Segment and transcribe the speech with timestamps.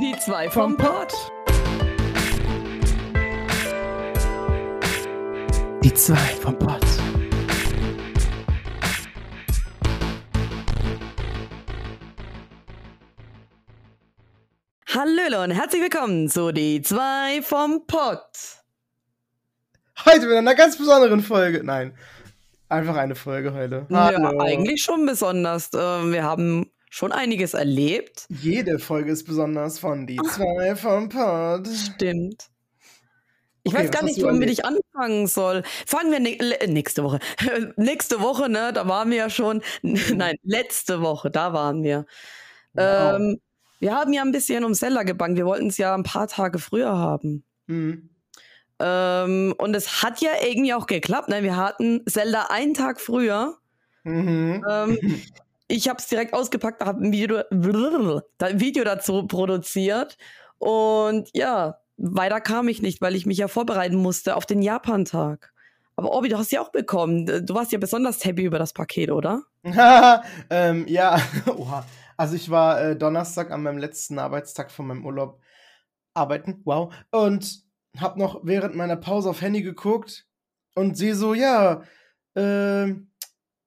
[0.00, 1.12] Die zwei vom Pott.
[5.84, 6.80] Die zwei vom Pott.
[14.88, 18.30] Hallöle und herzlich willkommen zu Die zwei vom Pott.
[20.06, 21.62] Heute mit einer ganz besonderen Folge.
[21.62, 21.94] Nein,
[22.68, 23.86] einfach eine Folge heute.
[23.90, 24.40] Ja, Hallo.
[24.40, 25.70] eigentlich schon besonders.
[25.74, 28.26] Ähm, Wir haben schon einiges erlebt.
[28.28, 31.66] Jede Folge ist besonders von Die zwei vom Pott.
[31.68, 32.50] Stimmt.
[33.62, 35.62] Ich Okay, weiß gar nicht, womit ich anfangen soll.
[35.86, 37.20] Fangen wir nächste Woche.
[37.76, 38.72] nächste Woche, ne?
[38.72, 39.62] Da waren wir ja schon.
[39.82, 42.06] Nein, letzte Woche, da waren wir.
[42.72, 43.16] Wow.
[43.16, 43.40] Ähm,
[43.78, 45.36] wir haben ja ein bisschen um Zelda gebankt.
[45.36, 47.44] Wir wollten es ja ein paar Tage früher haben.
[47.68, 48.10] Hm.
[48.78, 51.28] Ähm, und es hat ja irgendwie auch geklappt.
[51.28, 51.42] Ne?
[51.42, 53.58] Wir hatten Zelda einen Tag früher.
[54.04, 54.64] Mhm.
[54.68, 54.98] Ähm,
[55.70, 60.16] ich habe es direkt ausgepackt, habe ein Video, ein Video dazu produziert.
[60.58, 65.52] Und ja, weiter kam ich nicht, weil ich mich ja vorbereiten musste auf den Japan-Tag.
[65.96, 67.26] Aber Obi, du hast ja auch bekommen.
[67.26, 69.42] Du warst ja besonders happy über das Paket, oder?
[70.50, 71.84] ähm, ja, oha.
[72.16, 75.40] Also ich war äh, Donnerstag an meinem letzten Arbeitstag von meinem Urlaub
[76.12, 77.62] arbeiten, wow, und
[77.98, 80.26] hab noch während meiner Pause auf Handy geguckt
[80.74, 81.82] und sehe so, ja,
[82.36, 82.90] äh,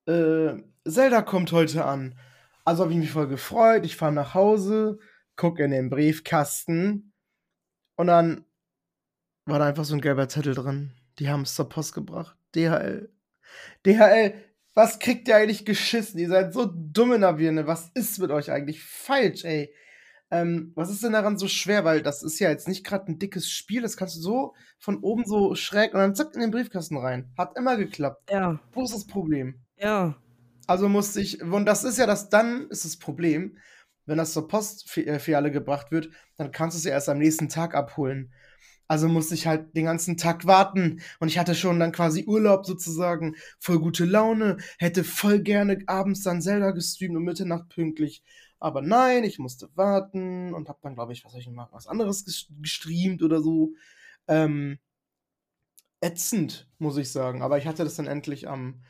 [0.05, 2.17] äh, Zelda kommt heute an.
[2.65, 4.99] Also habe ich mich voll gefreut, ich fahre nach Hause,
[5.35, 7.13] guck in den Briefkasten
[7.95, 8.45] und dann
[9.45, 10.93] war da einfach so ein gelber Zettel drin.
[11.19, 12.37] Die haben es zur Post gebracht.
[12.55, 13.11] DHL.
[13.85, 14.33] DHL,
[14.73, 16.19] was kriegt ihr eigentlich geschissen?
[16.19, 17.67] Ihr seid so dumm in der Birne.
[17.67, 19.73] Was ist mit euch eigentlich falsch, ey?
[20.31, 21.83] Ähm, was ist denn daran so schwer?
[21.83, 23.81] Weil das ist ja jetzt nicht gerade ein dickes Spiel.
[23.81, 27.31] Das kannst du so von oben so schräg und dann zack in den Briefkasten rein.
[27.37, 28.31] Hat immer geklappt.
[28.31, 29.63] Ja, Wo ist das Problem?
[29.77, 30.15] ja.
[30.67, 33.57] Also musste ich, und das ist ja das, dann ist das Problem,
[34.05, 37.75] wenn das zur Postfiliale gebracht wird, dann kannst du es ja erst am nächsten Tag
[37.75, 38.31] abholen.
[38.87, 42.65] Also musste ich halt den ganzen Tag warten und ich hatte schon dann quasi Urlaub
[42.65, 48.23] sozusagen, voll gute Laune, hätte voll gerne abends dann Zelda gestreamt um Mitternacht pünktlich.
[48.59, 52.25] Aber nein, ich musste warten und hab dann, glaube ich, was ich machen, was anderes
[52.25, 53.73] ges- gestreamt oder so.
[54.27, 54.79] Ähm,
[56.01, 57.41] ätzend, muss ich sagen.
[57.41, 58.83] Aber ich hatte das dann endlich am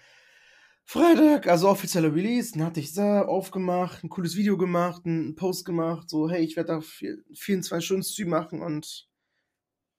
[0.85, 5.65] Freitag, also offizieller Release, dann hatte ich da aufgemacht, ein cooles Video gemacht, einen Post
[5.65, 9.07] gemacht, so, hey, ich werde da vier- 24 Stunden Stream machen und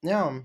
[0.01, 0.41] ja,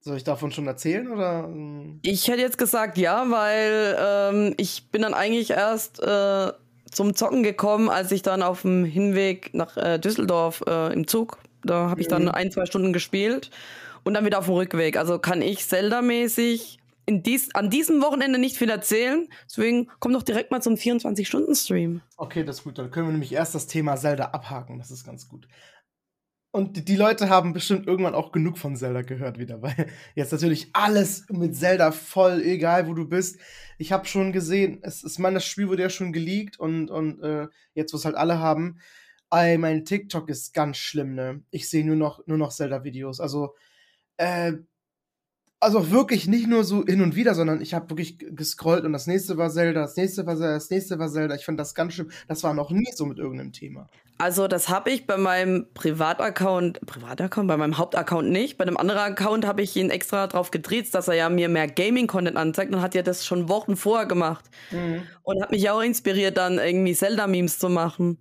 [0.00, 1.44] soll ich davon schon erzählen oder?
[1.44, 6.52] ähm, Ich hätte jetzt gesagt ja, weil ähm, ich bin dann eigentlich erst äh,
[6.90, 11.38] zum Zocken gekommen, als ich dann auf dem Hinweg nach äh, Düsseldorf äh, im Zug,
[11.64, 12.28] da habe ich dann Mhm.
[12.30, 13.50] ein, zwei Stunden gespielt
[14.04, 14.96] und dann wieder auf dem Rückweg.
[14.96, 16.78] Also kann ich Zelda-mäßig
[17.08, 19.28] in dies, an diesem Wochenende nicht viel erzählen.
[19.46, 22.02] Deswegen komm doch direkt mal zum 24-Stunden-Stream.
[22.18, 25.04] Okay, das ist gut, dann können wir nämlich erst das Thema Zelda abhaken, das ist
[25.04, 25.48] ganz gut.
[26.50, 29.86] Und die, Leute haben bestimmt irgendwann auch genug von Zelda gehört wieder, weil
[30.16, 33.38] jetzt natürlich alles mit Zelda voll, egal wo du bist.
[33.78, 37.22] Ich habe schon gesehen, es ist mein das Spiel wurde ja schon geleakt und, und
[37.22, 38.80] äh, jetzt, wo es halt alle haben,
[39.30, 41.42] ey, mein TikTok ist ganz schlimm, ne?
[41.50, 43.18] Ich sehe nur noch, nur noch Zelda-Videos.
[43.20, 43.54] Also,
[44.18, 44.52] äh,
[45.60, 49.06] also wirklich nicht nur so hin und wieder, sondern ich habe wirklich gescrollt und das
[49.06, 51.34] nächste war Zelda, das nächste war Zelda, das nächste war Zelda.
[51.34, 52.10] Ich fand das ganz schlimm.
[52.28, 53.88] Das war noch nie so mit irgendeinem Thema.
[54.20, 58.58] Also das habe ich bei meinem Privataccount, Privataccount, bei meinem Hauptaccount nicht.
[58.58, 61.68] Bei einem anderen Account habe ich ihn extra drauf gedreht, dass er ja mir mehr
[61.68, 64.44] Gaming-Content anzeigt und hat ja das schon Wochen vorher gemacht.
[65.22, 68.18] Und hat mich auch inspiriert, dann irgendwie Zelda-Memes zu machen.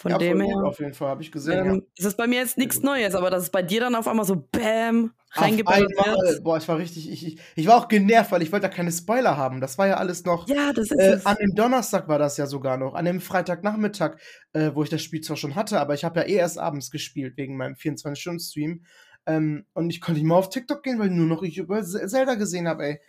[0.00, 0.64] Von ja, dem voll gut, her.
[0.64, 1.66] auf jeden Fall habe ich gesehen.
[1.66, 4.08] Ähm, Es ist bei mir jetzt nichts Neues, aber dass es bei dir dann auf
[4.08, 6.42] einmal so BÄM reingeballert einmal, wird.
[6.42, 8.92] boah, ich war richtig, ich, ich, ich war auch genervt, weil ich wollte da keine
[8.92, 9.60] Spoiler haben.
[9.60, 10.48] Das war ja alles noch.
[10.48, 11.26] Ja, das ist Äh, es.
[11.26, 12.94] an dem Donnerstag war das ja sogar noch.
[12.94, 14.16] An dem Freitagnachmittag,
[14.54, 16.90] äh, wo ich das Spiel zwar schon hatte, aber ich habe ja eh erst abends
[16.90, 18.84] gespielt wegen meinem 24-Stunden-Stream.
[19.26, 22.36] Ähm, und ich konnte nicht mal auf TikTok gehen, weil nur noch ich über Zelda
[22.36, 23.00] gesehen habe, ey.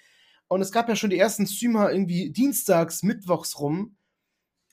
[0.49, 3.95] Und es gab ja schon die ersten Streamer irgendwie dienstags, mittwochs rum.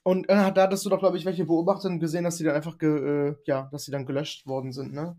[0.08, 2.54] Und äh, da hattest du doch, glaube ich, welche beobachtet und gesehen, dass die dann
[2.54, 5.18] einfach, ge, äh, ja, dass die dann gelöscht worden sind, ne?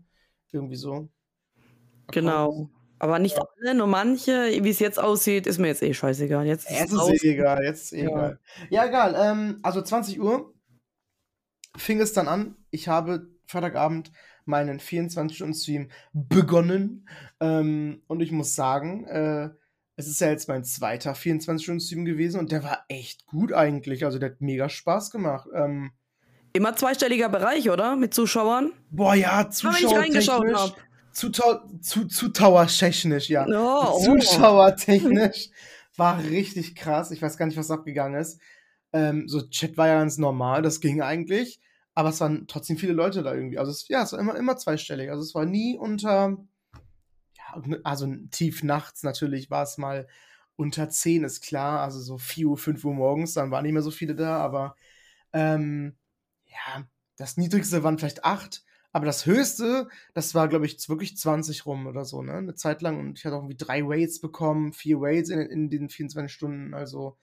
[0.50, 1.08] Irgendwie so.
[2.08, 2.68] Genau.
[2.98, 4.32] Aber nicht alle, nur manche.
[4.64, 6.44] Wie es jetzt aussieht, ist mir jetzt eh scheißegal.
[6.44, 7.22] Jetzt ist es raus.
[7.22, 8.08] eh egal, jetzt ist eh Ja.
[8.10, 8.40] egal.
[8.70, 9.14] Ja, egal.
[9.16, 10.54] Ähm, also 20 Uhr
[11.76, 12.56] fing es dann an.
[12.72, 14.10] Ich habe Freitagabend
[14.44, 17.08] meinen 24-Stunden-Stream begonnen.
[17.38, 19.50] Ähm, und ich muss sagen, äh,
[20.00, 24.04] es ist ja jetzt mein zweiter 24-Stunden-Stream gewesen und der war echt gut eigentlich.
[24.04, 25.48] Also der hat mega Spaß gemacht.
[25.54, 25.92] Ähm,
[26.52, 27.94] Immer zweistelliger Bereich, oder?
[27.96, 28.72] Mit Zuschauern?
[28.90, 30.28] boah, ja, zuschauertechnisch.
[30.28, 30.76] hab.
[31.12, 33.46] Zuschau zu, Zuschauertechnisch, ja.
[33.48, 34.04] Oh, oh.
[34.04, 35.50] Zuschauertechnisch
[35.96, 37.10] war richtig krass.
[37.10, 38.40] Ich weiß gar nicht, was abgegangen ist.
[38.92, 41.60] Ähm, so Chat war ja ganz normal, das ging eigentlich.
[41.94, 43.58] aber es waren trotzdem viele Leute da irgendwie.
[43.58, 45.10] Also es, ja, es war immer, immer zweistellig.
[45.10, 46.38] Also es war nie unter,
[47.84, 50.06] also tief nachts natürlich war es mal
[50.56, 51.80] unter 10, ist klar.
[51.80, 54.76] Also so 4 Uhr, 5 Uhr morgens, dann waren nicht mehr so viele da, aber
[55.32, 55.96] ähm,
[56.46, 56.86] ja,
[57.16, 58.64] das niedrigste waren vielleicht 8.
[58.92, 62.34] Aber das höchste, das war, glaube ich, wirklich 20 rum oder so, ne?
[62.34, 62.98] Eine Zeit lang.
[62.98, 66.74] Und ich hatte auch irgendwie drei Weights bekommen, vier Weights in, in den 24 Stunden.
[66.74, 67.16] Also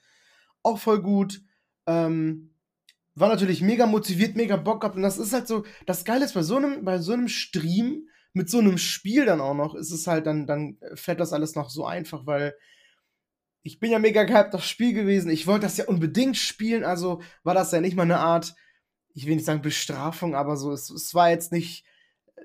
[0.64, 1.42] auch voll gut.
[1.86, 2.54] Ähm,
[3.16, 4.96] war natürlich mega motiviert, mega Bock gehabt.
[4.96, 8.08] Und das ist halt so, das Geile ist bei so einem, bei so einem Stream,
[8.34, 11.56] mit so einem Spiel dann auch noch, ist es halt dann, dann fällt das alles
[11.56, 12.56] noch so einfach, weil
[13.64, 15.30] ich bin ja mega gehypt aufs Spiel gewesen.
[15.30, 18.56] Ich wollte das ja unbedingt spielen, also war das ja nicht mal eine Art,
[19.14, 21.84] ich will nicht sagen Bestrafung, aber so, es, es war jetzt nicht,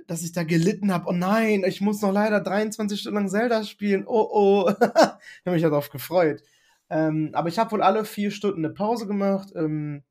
[0.06, 3.62] dass ich da gelitten habe, oh nein, ich muss noch leider 23 Stunden lang Zelda
[3.64, 4.70] spielen, oh oh.
[4.80, 6.42] ich habe mich darauf gefreut.
[6.90, 10.02] Ähm, aber ich habe wohl alle vier Stunden eine Pause gemacht, ähm,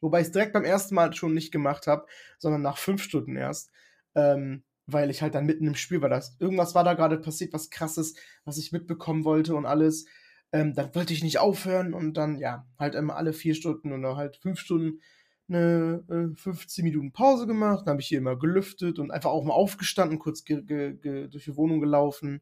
[0.00, 2.06] wobei ich es direkt beim ersten Mal schon nicht gemacht habe,
[2.38, 3.70] sondern nach fünf Stunden erst.
[4.14, 6.08] Ähm, weil ich halt dann mitten im Spiel war.
[6.08, 8.14] Das, irgendwas war da gerade passiert, was krasses,
[8.44, 10.06] was ich mitbekommen wollte und alles.
[10.52, 14.16] Ähm, dann wollte ich nicht aufhören und dann, ja, halt immer alle vier Stunden oder
[14.16, 15.00] halt fünf Stunden
[15.48, 19.44] eine äh, 15 Minuten Pause gemacht, dann habe ich hier immer gelüftet und einfach auch
[19.44, 22.40] mal aufgestanden, kurz ge ge ge durch die Wohnung gelaufen.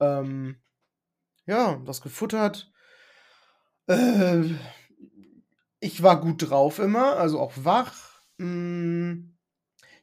[0.00, 0.56] Ähm,
[1.46, 2.72] ja, was gefuttert.
[3.88, 4.44] Äh,
[5.80, 8.22] ich war gut drauf immer, also auch wach.
[8.38, 9.33] Hm,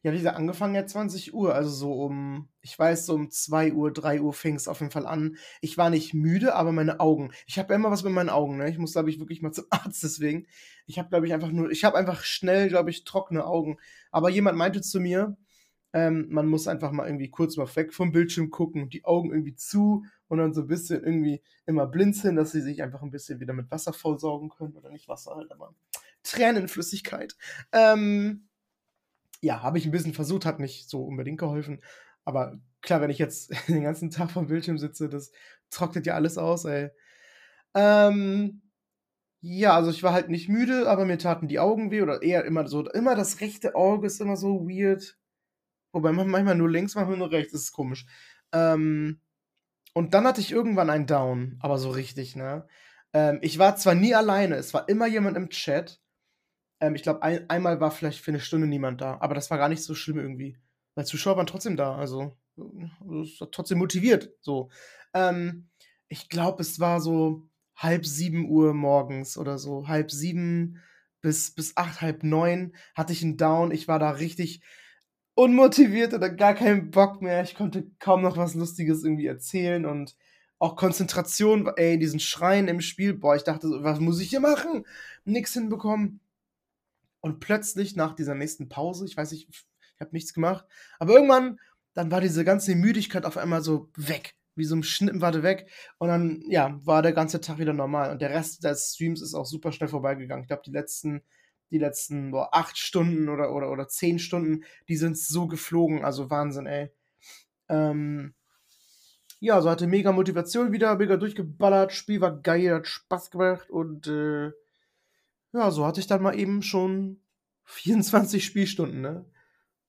[0.04, 3.74] ja, wie gesagt, angefangen ja 20 Uhr, also so um, ich weiß, so um 2
[3.74, 5.38] Uhr, 3 Uhr fing es auf jeden Fall an.
[5.62, 7.32] Ich war nicht müde, aber meine Augen.
[7.46, 8.70] Ich habe ja immer was mit meinen Augen, ne?
[8.70, 10.48] Ich muss, glaube ich, wirklich mal zum Arzt deswegen.
[10.88, 13.78] Ich habe, glaube ich, einfach nur, ich habe einfach schnell, glaube ich, trockene Augen.
[14.12, 15.38] Aber jemand meinte zu mir,
[15.94, 19.56] ähm, man muss einfach mal irgendwie kurz mal weg vom Bildschirm gucken, die Augen irgendwie
[19.56, 23.40] zu und dann so ein bisschen irgendwie immer blinzeln, dass sie sich einfach ein bisschen
[23.40, 24.76] wieder mit Wasser vollsaugen können.
[24.76, 25.76] Oder nicht Wasser halt, aber
[26.24, 27.36] Tränenflüssigkeit.
[27.72, 28.48] Ähm,
[29.42, 31.82] ja, habe ich ein bisschen versucht, hat nicht so unbedingt geholfen.
[32.26, 35.32] Aber klar, wenn ich jetzt den ganzen Tag vom Bildschirm sitze, das
[35.70, 36.90] trocknet ja alles aus, ey.
[37.76, 38.62] Ähm,
[39.42, 42.46] ja, also ich war halt nicht müde, aber mir taten die Augen weh oder eher
[42.46, 45.18] immer so, immer das rechte Auge ist immer so weird.
[45.94, 48.06] Wobei manchmal nur links, manchmal nur rechts, das ist komisch.
[48.54, 49.20] Ähm,
[49.94, 52.68] und dann hatte ich irgendwann einen Down, aber so richtig, ne?
[53.14, 56.01] Ähm, ich war zwar nie alleine, es war immer jemand im Chat,
[56.82, 59.58] ähm, ich glaube, ein, einmal war vielleicht für eine Stunde niemand da, aber das war
[59.58, 60.58] gar nicht so schlimm irgendwie.
[60.96, 62.36] Weil Zuschauer waren trotzdem da, also,
[63.08, 64.34] also trotzdem motiviert.
[64.42, 64.70] So.
[65.14, 65.70] Ähm,
[66.10, 69.88] ich glaube, es war so halb sieben Uhr morgens oder so.
[69.88, 70.82] Halb sieben
[71.22, 73.72] bis, bis acht, halb neun hatte ich einen Down.
[73.72, 74.62] Ich war da richtig
[75.36, 77.44] unmotiviert oder gar keinen Bock mehr.
[77.44, 80.16] Ich konnte kaum noch was Lustiges irgendwie erzählen und
[80.60, 84.86] auch Konzentration, ey, diesen Schreien im Spiel, boah, ich dachte, was muss ich hier machen?
[85.26, 86.20] Nix hinbekommen.
[87.22, 89.66] Und plötzlich nach dieser nächsten Pause, ich weiß nicht, ich
[90.00, 90.66] habe nichts gemacht,
[91.00, 91.60] aber irgendwann,
[91.94, 94.36] dann war diese ganze Müdigkeit auf einmal so weg.
[94.56, 95.70] Wie so ein Schnippen war der weg.
[95.98, 98.12] Und dann, ja, war der ganze Tag wieder normal.
[98.12, 100.44] Und der Rest des Streams ist auch super schnell vorbeigegangen.
[100.44, 101.22] Ich glaube, die letzten,
[101.70, 106.04] die letzten boah, acht Stunden oder, oder, oder zehn Stunden, die sind so geflogen.
[106.04, 106.92] Also Wahnsinn, ey.
[107.70, 108.34] Ähm,
[109.40, 111.94] ja, so hatte mega Motivation wieder, mega durchgeballert.
[111.94, 114.52] Spiel war geil, hat Spaß gemacht und äh,
[115.54, 117.22] ja, so hatte ich dann mal eben schon
[117.66, 119.26] 24 Spielstunden, ne?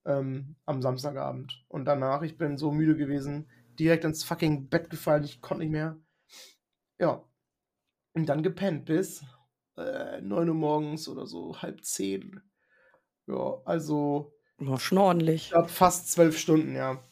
[0.05, 1.65] Ähm, am Samstagabend.
[1.69, 5.73] Und danach, ich bin so müde gewesen, direkt ins fucking Bett gefallen, ich konnte nicht
[5.73, 5.97] mehr.
[6.99, 7.25] Ja.
[8.13, 9.25] Und dann gepennt bis
[9.77, 12.41] äh, 9 Uhr morgens oder so, halb 10.
[13.27, 14.35] Ja, also.
[14.59, 15.45] War schon ordentlich.
[15.45, 17.03] Ich glaube, fast zwölf Stunden, ja.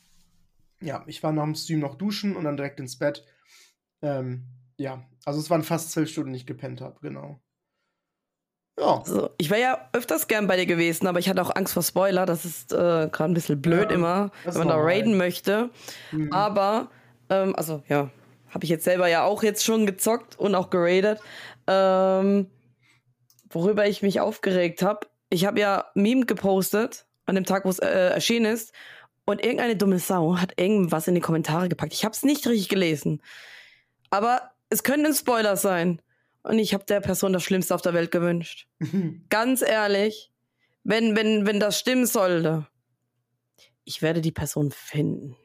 [0.83, 3.25] Ja, ich war nach dem Stream noch duschen und dann direkt ins Bett.
[4.02, 7.40] Ähm, ja, also es waren fast zwölf Stunden, die ich gepennt habe, genau.
[8.79, 8.99] Ja.
[8.99, 11.83] Also, ich wäre ja öfters gern bei dir gewesen, aber ich hatte auch Angst vor
[11.83, 12.27] Spoiler.
[12.27, 15.71] Das ist äh, gerade ein bisschen blöd ja, immer, wenn man da raiden möchte.
[16.12, 16.33] Mhm.
[16.33, 16.89] Aber,
[17.29, 18.11] ähm, also ja,
[18.50, 21.21] habe ich jetzt selber ja auch jetzt schon gezockt und auch geradet.
[21.67, 22.47] Ähm,
[23.49, 27.79] worüber ich mich aufgeregt habe, ich habe ja Meme gepostet an dem Tag, wo es
[27.79, 28.73] äh, erschienen ist.
[29.25, 31.93] Und irgendeine dumme Sau hat irgendwas in die Kommentare gepackt.
[31.93, 33.23] Ich habe es nicht richtig gelesen.
[34.11, 36.03] Aber es könnte ein Spoiler sein.
[36.42, 38.68] Und ich habe der Person das Schlimmste auf der Welt gewünscht.
[39.28, 40.32] Ganz ehrlich,
[40.85, 42.66] wenn, wenn, wenn das stimmen sollte,
[43.85, 45.37] ich werde die Person finden.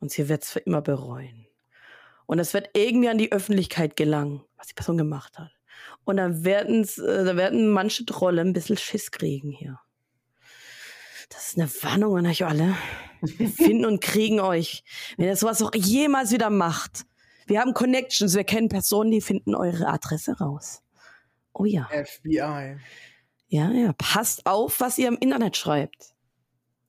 [0.00, 1.46] Und sie wird es für immer bereuen.
[2.26, 5.52] Und es wird irgendwie an die Öffentlichkeit gelangen, was die Person gemacht hat.
[6.04, 9.80] Und dann, werden's, äh, dann werden manche Trolle ein bisschen Schiss kriegen hier.
[11.30, 12.76] Das ist eine Warnung an euch alle.
[13.20, 14.84] Wir finden und kriegen euch.
[15.16, 17.06] Wenn ihr sowas auch jemals wieder macht,
[17.46, 20.82] wir haben Connections, wir kennen Personen, die finden eure Adresse raus.
[21.52, 21.88] Oh ja.
[21.90, 22.76] FBI.
[23.48, 26.14] Ja, ja, passt auf, was ihr im Internet schreibt.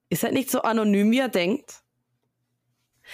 [0.10, 1.84] Ist halt nicht so anonym, wie ihr denkt.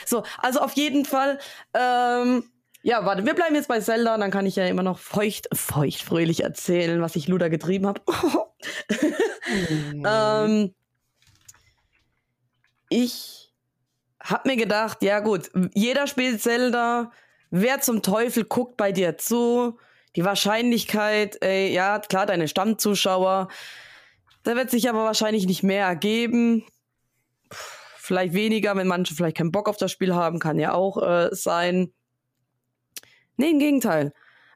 [0.06, 1.40] So, also auf jeden Fall,
[1.74, 2.44] ähm,
[2.84, 6.02] ja, warte, wir bleiben jetzt bei Zelda, dann kann ich ja immer noch feucht, feucht
[6.02, 8.02] fröhlich erzählen, was ich Luda getrieben habe.
[8.08, 8.46] oh
[10.06, 10.74] ähm,
[12.90, 13.54] ich
[14.20, 17.12] hab mir gedacht, ja gut, jeder spielt Zelda,
[17.52, 19.78] wer zum Teufel guckt bei dir zu?
[20.16, 23.48] Die Wahrscheinlichkeit, ey, ja, klar, deine Stammzuschauer,
[24.44, 26.66] da wird sich aber wahrscheinlich nicht mehr ergeben.
[27.50, 31.30] Vielleicht weniger, wenn manche vielleicht keinen Bock auf das Spiel haben, kann ja auch äh,
[31.32, 31.94] sein.
[33.38, 34.12] Nee, im Gegenteil.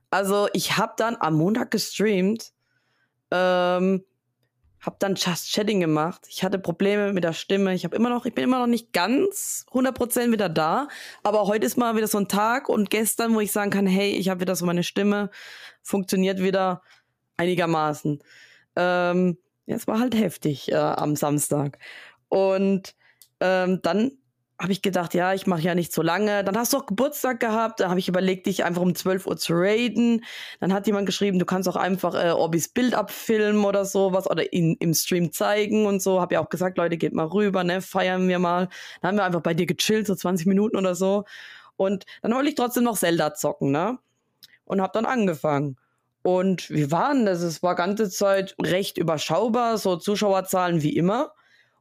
[0.09, 2.51] Also ich habe dann am Montag gestreamt,
[3.31, 4.03] ähm,
[4.85, 6.25] habe dann Just Chatting gemacht.
[6.29, 7.73] Ich hatte Probleme mit der Stimme.
[7.73, 10.87] Ich habe immer noch, ich bin immer noch nicht ganz 100% wieder da.
[11.23, 14.11] Aber heute ist mal wieder so ein Tag und gestern, wo ich sagen kann, hey,
[14.11, 15.29] ich habe wieder so meine Stimme,
[15.81, 16.81] funktioniert wieder
[17.37, 18.21] einigermaßen.
[18.75, 21.79] Ähm, ja, es war halt heftig äh, am Samstag.
[22.29, 22.95] Und
[23.39, 24.11] ähm, dann
[24.57, 26.43] habe ich gedacht, ja, ich mache ja nicht so lange.
[26.43, 27.81] Dann hast du auch Geburtstag gehabt.
[27.81, 30.23] Da habe ich überlegt, dich einfach um 12 Uhr zu raiden.
[30.61, 34.53] Dann hat jemand geschrieben, du kannst auch einfach äh, Orbis Bild abfilmen oder sowas oder
[34.53, 36.21] ihn im Stream zeigen und so.
[36.21, 38.69] Habe ja auch gesagt, Leute, geht mal rüber, ne, feiern wir mal.
[39.01, 41.25] Dann haben wir einfach bei dir gechillt, so 20 Minuten oder so.
[41.75, 43.99] Und dann wollte ich trotzdem noch Zelda zocken, ne?
[44.63, 45.77] Und habe dann angefangen.
[46.23, 47.41] Und wir waren das?
[47.41, 51.33] Es war ganze Zeit recht überschaubar, so Zuschauerzahlen wie immer.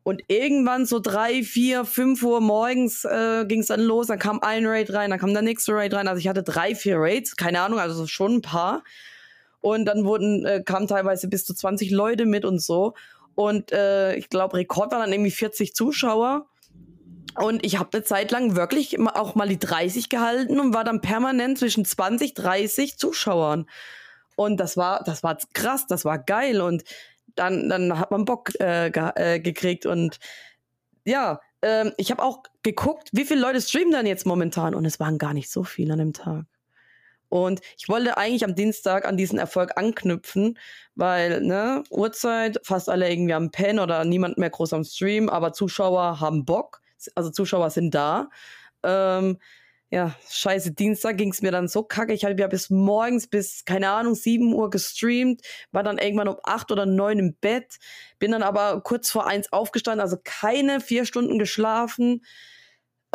[0.05, 4.09] Und irgendwann so drei, vier, fünf Uhr morgens äh, ging es dann los.
[4.09, 6.09] Dann kam ein Raid rein, dann kam der nächste Raid rein.
[6.09, 8.85] Also ich hatte drei, vier Raids, keine Ahnung, also schon ein paar.
[9.63, 12.93] Und dann wurden, äh, kamen teilweise bis zu 20 Leute mit und so.
[13.35, 16.47] Und äh, ich glaube, Rekord war dann irgendwie 40 Zuschauer.
[17.37, 21.01] Und ich habe eine Zeit lang wirklich auch mal die 30 gehalten und war dann
[21.01, 23.67] permanent zwischen 20, 30 Zuschauern.
[24.37, 26.61] Und das war, das war krass, das war geil.
[26.61, 26.85] Und
[27.35, 29.87] dann, dann hat man Bock äh, ge äh, gekriegt.
[29.87, 30.19] Und
[31.04, 34.75] ja, ähm, ich habe auch geguckt, wie viele Leute streamen dann jetzt momentan.
[34.75, 36.45] Und es waren gar nicht so viele an dem Tag.
[37.28, 40.57] Und ich wollte eigentlich am Dienstag an diesen Erfolg anknüpfen,
[40.95, 45.52] weil, ne, Uhrzeit, fast alle irgendwie am Pen oder niemand mehr groß am Stream, aber
[45.52, 46.81] Zuschauer haben Bock,
[47.16, 48.31] also Zuschauer sind da.
[48.85, 49.38] Ähm,
[49.91, 52.12] ja, scheiße, Dienstag ging es mir dann so kacke.
[52.12, 56.37] Ich habe ja bis morgens, bis, keine Ahnung, 7 Uhr gestreamt, war dann irgendwann um
[56.43, 57.79] 8 oder 9 im Bett,
[58.19, 62.25] bin dann aber kurz vor 1 aufgestanden, also keine vier Stunden geschlafen.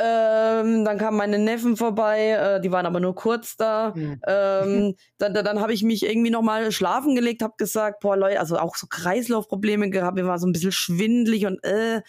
[0.01, 3.93] Ähm, dann kamen meine Neffen vorbei, äh, die waren aber nur kurz da.
[3.93, 4.21] Mhm.
[4.25, 8.57] Ähm, dann dann, habe ich mich irgendwie nochmal schlafen gelegt, habe gesagt, boah Leute, also
[8.57, 12.01] auch so Kreislaufprobleme gehabt, mir war so ein bisschen schwindlig und äh.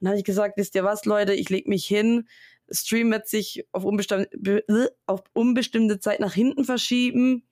[0.00, 2.26] Dann habe ich gesagt, wisst ihr was, Leute, ich leg mich hin,
[2.72, 7.44] Stream wird sich auf, unbestimmte, auf unbestimmte Zeit nach hinten verschieben,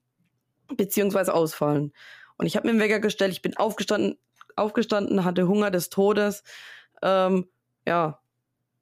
[0.76, 1.92] beziehungsweise ausfallen.
[2.36, 4.18] Und ich habe mir einen Wecker gestellt, ich bin aufgestanden,
[4.56, 6.42] aufgestanden, hatte Hunger des Todes.
[7.02, 7.46] Ähm,
[7.86, 8.20] ja,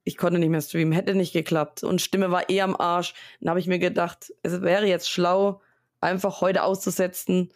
[0.03, 1.83] ich konnte nicht mehr streamen, hätte nicht geklappt.
[1.83, 3.13] Und Stimme war eh am Arsch.
[3.39, 5.61] Dann habe ich mir gedacht, es wäre jetzt schlau,
[6.01, 7.53] einfach heute auszusetzen,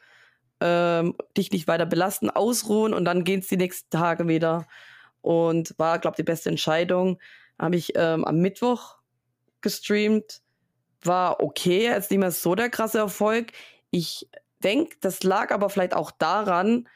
[0.60, 4.68] ähm, dich nicht weiter belasten, ausruhen und dann gehen es die nächsten Tage wieder.
[5.22, 7.18] Und war, glaube ich, die beste Entscheidung
[7.60, 8.98] habe ich ähm, am Mittwoch
[9.62, 10.42] gestreamt.
[11.04, 13.52] War okay, jetzt nicht mehr so der krasse Erfolg.
[13.92, 14.28] Ich
[14.64, 16.88] denke, das lag aber vielleicht auch daran,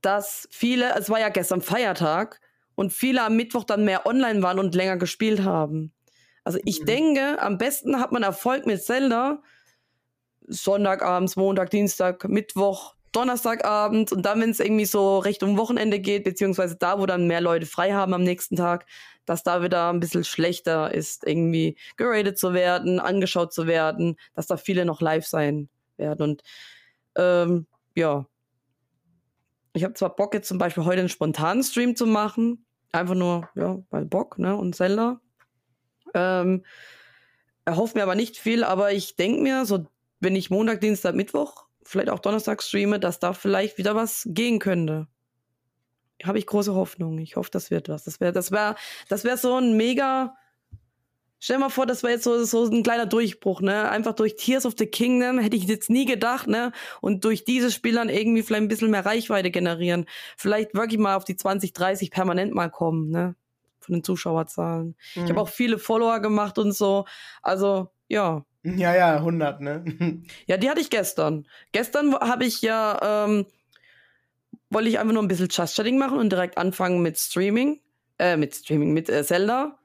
[0.00, 2.40] dass viele, es war ja gestern Feiertag
[2.74, 5.92] und viele am Mittwoch dann mehr online waren und länger gespielt haben.
[6.44, 6.86] Also ich mhm.
[6.86, 9.42] denke, am besten hat man Erfolg mit Zelda
[10.48, 16.76] Sonntagabends, Montag, Dienstag, Mittwoch, Donnerstagabend und dann, wenn es irgendwie so Richtung Wochenende geht, beziehungsweise
[16.76, 18.84] da, wo dann mehr Leute frei haben am nächsten Tag,
[19.24, 24.46] dass da wieder ein bisschen schlechter ist, irgendwie geradet zu werden, angeschaut zu werden, dass
[24.46, 26.22] da viele noch live sein werden.
[26.22, 26.42] Und
[27.16, 28.26] ähm, ja,
[29.72, 33.48] ich habe zwar Bock, jetzt zum Beispiel heute einen spontanen Stream zu machen, einfach nur,
[33.54, 35.20] ja, weil Bock, ne, und Zelda.
[36.12, 36.66] Ähm,
[37.64, 39.86] erhoffe mir aber nicht viel, aber ich denke mir, so,
[40.20, 44.58] wenn ich Montag, Dienstag, Mittwoch, vielleicht auch Donnerstag streame, dass da vielleicht wieder was gehen
[44.58, 45.08] könnte
[46.24, 47.18] habe ich große Hoffnung.
[47.18, 48.04] Ich hoffe, das wird was.
[48.04, 48.76] Das wäre das wär,
[49.08, 50.36] das wär so ein mega.
[51.38, 53.90] Stell dir mal vor, das wäre jetzt so, so ein kleiner Durchbruch, ne?
[53.90, 56.72] Einfach durch Tears of the Kingdom hätte ich jetzt nie gedacht, ne?
[57.02, 60.06] Und durch dieses Spiel dann irgendwie vielleicht ein bisschen mehr Reichweite generieren.
[60.36, 63.36] Vielleicht wirklich mal auf die 20, 30 permanent mal kommen, ne?
[63.80, 64.96] Von den Zuschauerzahlen.
[65.14, 65.24] Mhm.
[65.24, 67.04] Ich habe auch viele Follower gemacht und so.
[67.42, 68.44] Also, ja.
[68.62, 69.84] Ja, ja, 100, ne?
[70.46, 71.46] ja, die hatte ich gestern.
[71.72, 73.46] Gestern habe ich ja ähm,
[74.70, 77.80] wollte ich einfach nur ein bisschen Just Chatting machen und direkt anfangen mit Streaming.
[78.18, 79.78] Äh, mit Streaming, mit äh, Zelda.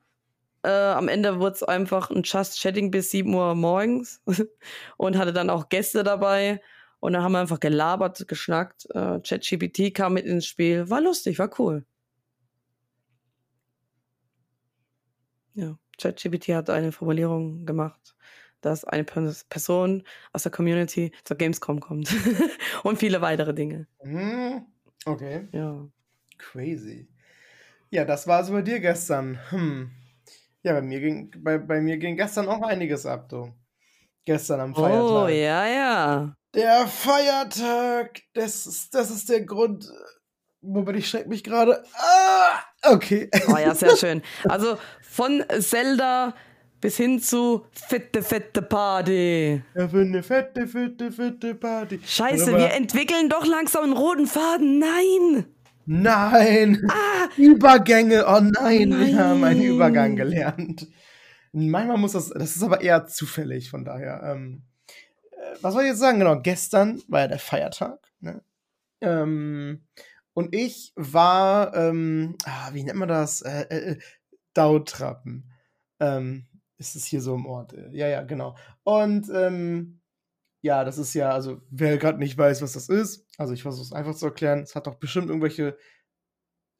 [0.64, 4.22] Äh, am Ende wurde es einfach ein Just Chatting bis 7 Uhr morgens
[4.98, 6.62] und hatte dann auch Gäste dabei.
[7.00, 8.88] Und dann haben wir einfach gelabert, geschnackt.
[8.92, 10.90] Äh, ChatGPT kam mit ins Spiel.
[10.90, 11.86] War lustig, war cool.
[15.54, 18.16] Ja, ChatGPT hat eine Formulierung gemacht,
[18.62, 20.04] dass eine Person
[20.34, 22.14] aus der Community zur Gamescom kommt.
[22.84, 23.88] Und viele weitere Dinge.
[24.00, 24.66] Hm,
[25.06, 25.48] okay.
[25.52, 25.88] Ja.
[26.38, 27.08] Crazy.
[27.90, 29.40] Ja, das war also bei dir gestern.
[29.50, 29.92] Hm.
[30.64, 33.54] Ja, bei mir ging, bei, bei mir ging gestern auch einiges ab, du.
[34.26, 35.26] Gestern am Feiertag.
[35.26, 36.36] Oh, ja, ja.
[36.54, 39.90] Der Feiertag, das ist, das ist der Grund.
[40.62, 41.84] Wobei ich schreck mich gerade.
[41.96, 42.60] Ah,
[42.94, 43.30] okay.
[43.48, 44.22] Oh ja, sehr schön.
[44.44, 46.36] Also von Zelda
[46.82, 49.62] bis hin zu fette, fette Party.
[49.76, 52.00] Ja, für eine fette, fette, fette Party.
[52.04, 54.80] Scheiße, Aber- wir entwickeln doch langsam einen roten Faden.
[54.80, 55.46] Nein!
[55.86, 56.88] Nein!
[56.90, 59.08] Ah, Übergänge, oh nein, Nein.
[59.08, 60.88] wir haben einen Übergang gelernt.
[61.54, 64.22] Manchmal muss das, das ist aber eher zufällig, von daher.
[64.24, 64.64] Ähm,
[65.32, 66.20] äh, was soll ich jetzt sagen?
[66.20, 68.00] Genau, gestern war ja der Feiertag.
[68.22, 68.42] Ne?
[69.02, 69.82] Ähm,
[70.34, 73.42] und ich war, ähm, ah, wie nennt man das?
[73.42, 74.00] Äh, äh, äh,
[74.54, 75.52] Dautrappen.
[76.00, 76.46] Ähm,
[76.82, 77.74] ist es hier so im Ort?
[77.74, 78.58] Äh, Ja, ja, genau.
[78.84, 80.02] Und ähm,
[80.62, 83.86] ja, das ist ja, also wer gerade nicht weiß, was das ist, also ich versuche
[83.86, 85.78] es einfach zu erklären, es hat doch bestimmt irgendwelche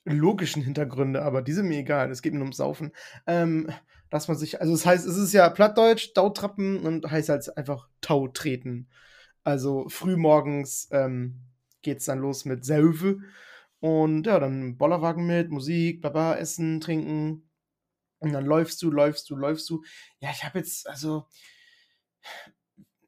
[0.06, 2.92] logischen Hintergründe, aber die sind mir egal, es geht nur ums Saufen.
[3.28, 3.72] Ähm,
[4.10, 7.88] dass man sich, also es heißt, es ist ja Plattdeutsch, Tautrappen und heißt halt einfach
[8.02, 8.90] Tau treten.
[9.44, 11.40] Also frühmorgens ähm,
[11.82, 13.20] geht's dann los mit Saufe
[13.80, 17.50] und ja, dann Bollerwagen mit, Musik, Baba, Essen, Trinken
[18.22, 19.84] und dann läufst du, läufst du, läufst du.
[20.20, 21.28] Ja, ich habe jetzt, also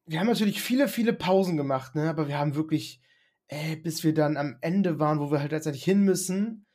[0.06, 2.10] wir haben natürlich viele, viele Pausen gemacht, ne?
[2.10, 3.00] aber wir haben wirklich,
[3.48, 6.66] äh, bis wir dann am Ende waren, wo wir halt tatsächlich hin müssen.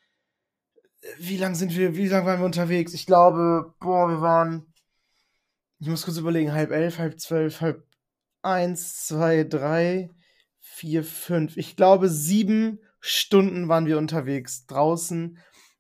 [1.19, 2.95] Wie lang sind wir, wie lang waren wir unterwegs?
[2.95, 4.73] Ich glaube, boah, wir waren,
[5.81, 7.85] ich muss kurz überlegen, halb elf, halb zwölf, halb
[8.43, 10.11] eins, zwei, drei,
[10.61, 11.57] vier, fünf.
[11.57, 15.39] Ich glaube, sieben Stunden waren wir unterwegs draußen.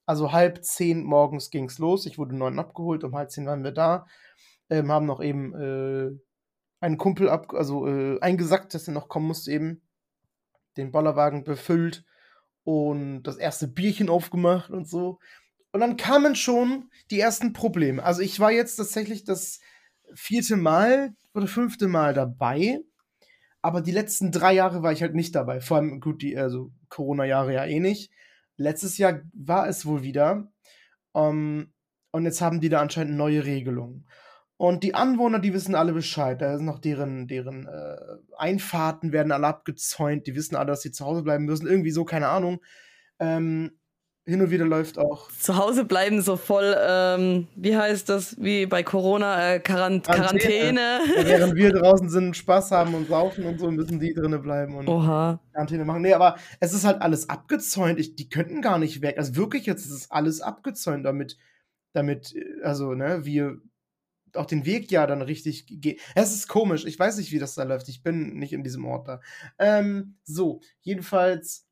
[0.09, 2.07] Also halb zehn morgens ging's los.
[2.07, 4.07] Ich wurde neun abgeholt, um halb zehn waren wir da.
[4.71, 6.19] Ähm, haben noch eben äh,
[6.81, 9.83] einen Kumpel ab, also äh, eingesackt, dass er noch kommen musste eben.
[10.79, 12.07] Den Bollerwagen befüllt
[12.65, 15.19] und das erste Bierchen aufgemacht und so.
[15.73, 18.03] Und dann kamen schon die ersten Probleme.
[18.03, 19.61] Also ich war jetzt tatsächlich das
[20.15, 22.81] vierte Mal oder fünfte Mal dabei.
[23.61, 25.61] Aber die letzten drei Jahre war ich halt nicht dabei.
[25.61, 28.11] Vor allem, gut, die, also Corona-Jahre ja eh nicht.
[28.59, 30.53] Letztes Jahr war es wohl wieder.
[31.15, 31.73] Ähm,
[32.11, 34.07] und jetzt haben die da anscheinend neue Regelungen.
[34.57, 36.43] Und die Anwohner, die wissen alle Bescheid.
[36.43, 37.97] Da sind noch deren, deren äh,
[38.37, 40.27] Einfahrten werden alle abgezäunt.
[40.27, 41.69] Die wissen alle, dass sie zu Hause bleiben müssen.
[41.69, 42.61] Irgendwie so, keine Ahnung.
[43.21, 43.78] Ähm,
[44.29, 48.67] hin und wieder läuft auch zu Hause bleiben so voll, ähm, wie heißt das, wie
[48.67, 51.01] bei Corona, äh, Quarant Quarantäne.
[51.03, 51.29] Quarantäne.
[51.29, 54.87] Während wir draußen sind, Spaß haben und saufen und so, müssen die drinnen bleiben und
[54.87, 55.41] Oha.
[55.53, 56.03] Quarantäne machen.
[56.03, 57.99] Nee, aber es ist halt alles abgezäunt.
[57.99, 59.17] Ich, die könnten gar nicht weg.
[59.17, 61.39] Also wirklich, jetzt ist es alles abgezäunt, damit,
[61.95, 63.59] damit, also, ne, wir
[64.35, 65.99] auch den Weg ja dann richtig gehen.
[66.15, 66.85] Es ist komisch.
[66.85, 67.89] Ich weiß nicht, wie das da läuft.
[67.89, 69.21] Ich bin nicht in diesem Ort da.
[69.59, 71.68] Ähm, so, jedenfalls.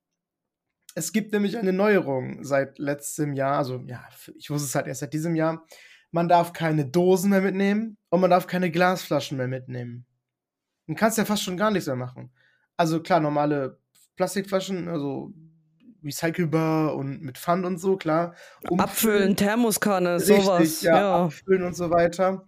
[0.98, 4.02] Es gibt nämlich eine Neuerung seit letztem Jahr, also ja,
[4.34, 5.66] ich wusste es halt erst seit diesem Jahr.
[6.10, 10.06] Man darf keine Dosen mehr mitnehmen und man darf keine Glasflaschen mehr mitnehmen.
[10.86, 12.32] Du kannst ja fast schon gar nichts mehr machen.
[12.78, 13.78] Also klar, normale
[14.16, 15.34] Plastikflaschen, also
[16.02, 18.34] recycelbar und mit Pfand und so, klar.
[18.78, 20.80] Abfüllen, Thermoskanne, Richtig, sowas.
[20.80, 21.24] ja, Ja.
[21.24, 22.46] abfüllen und so weiter.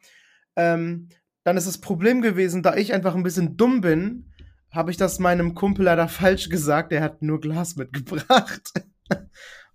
[0.57, 1.09] Ähm,
[1.45, 4.33] dann ist das Problem gewesen, da ich einfach ein bisschen dumm bin,
[4.71, 6.93] habe ich das meinem Kumpel leider falsch gesagt.
[6.93, 8.73] Er hat nur Glas mitgebracht.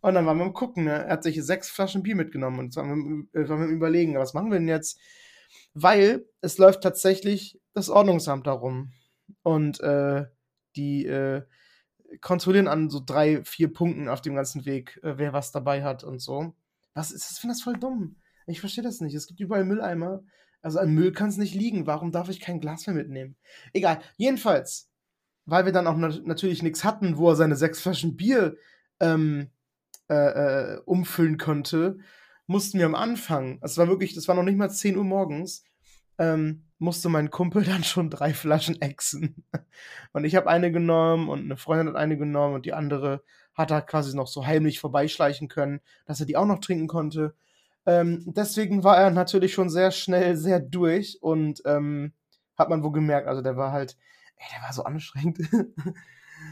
[0.01, 0.85] und dann waren wir am Gucken.
[0.85, 1.05] Ne?
[1.05, 4.17] Er hat sich sechs Flaschen Bier mitgenommen und waren wir, äh, waren wir im Überlegen,
[4.17, 4.99] was machen wir denn jetzt?
[5.73, 8.91] Weil es läuft tatsächlich das Ordnungsamt darum.
[9.41, 10.25] Und äh,
[10.75, 11.43] die äh,
[12.21, 16.03] kontrollieren an so drei, vier Punkten auf dem ganzen Weg, äh, wer was dabei hat
[16.03, 16.53] und so.
[16.93, 17.33] Was ist das?
[17.33, 18.17] Ich finde das voll dumm.
[18.45, 19.15] Ich verstehe das nicht.
[19.15, 20.23] Es gibt überall Mülleimer.
[20.63, 21.85] Also an Müll kann es nicht liegen.
[21.85, 23.35] Warum darf ich kein Glas mehr mitnehmen?
[23.73, 23.99] Egal.
[24.17, 24.89] Jedenfalls,
[25.45, 28.55] weil wir dann auch nat natürlich nichts hatten, wo er seine sechs Flaschen Bier
[28.99, 29.51] ähm,
[30.09, 31.99] äh, äh, umfüllen konnte,
[32.47, 35.63] mussten wir am Anfang, es war wirklich, das war noch nicht mal 10 Uhr morgens,
[36.17, 39.45] ähm, musste mein Kumpel dann schon drei Flaschen exen.
[40.13, 43.23] Und ich habe eine genommen und eine Freundin hat eine genommen und die andere
[43.53, 47.35] hat er quasi noch so heimlich vorbeischleichen können, dass er die auch noch trinken konnte.
[47.85, 52.13] Ähm, deswegen war er natürlich schon sehr schnell sehr durch und ähm,
[52.57, 53.97] hat man wohl gemerkt, also der war halt,
[54.37, 55.39] ey, der war so anstrengend.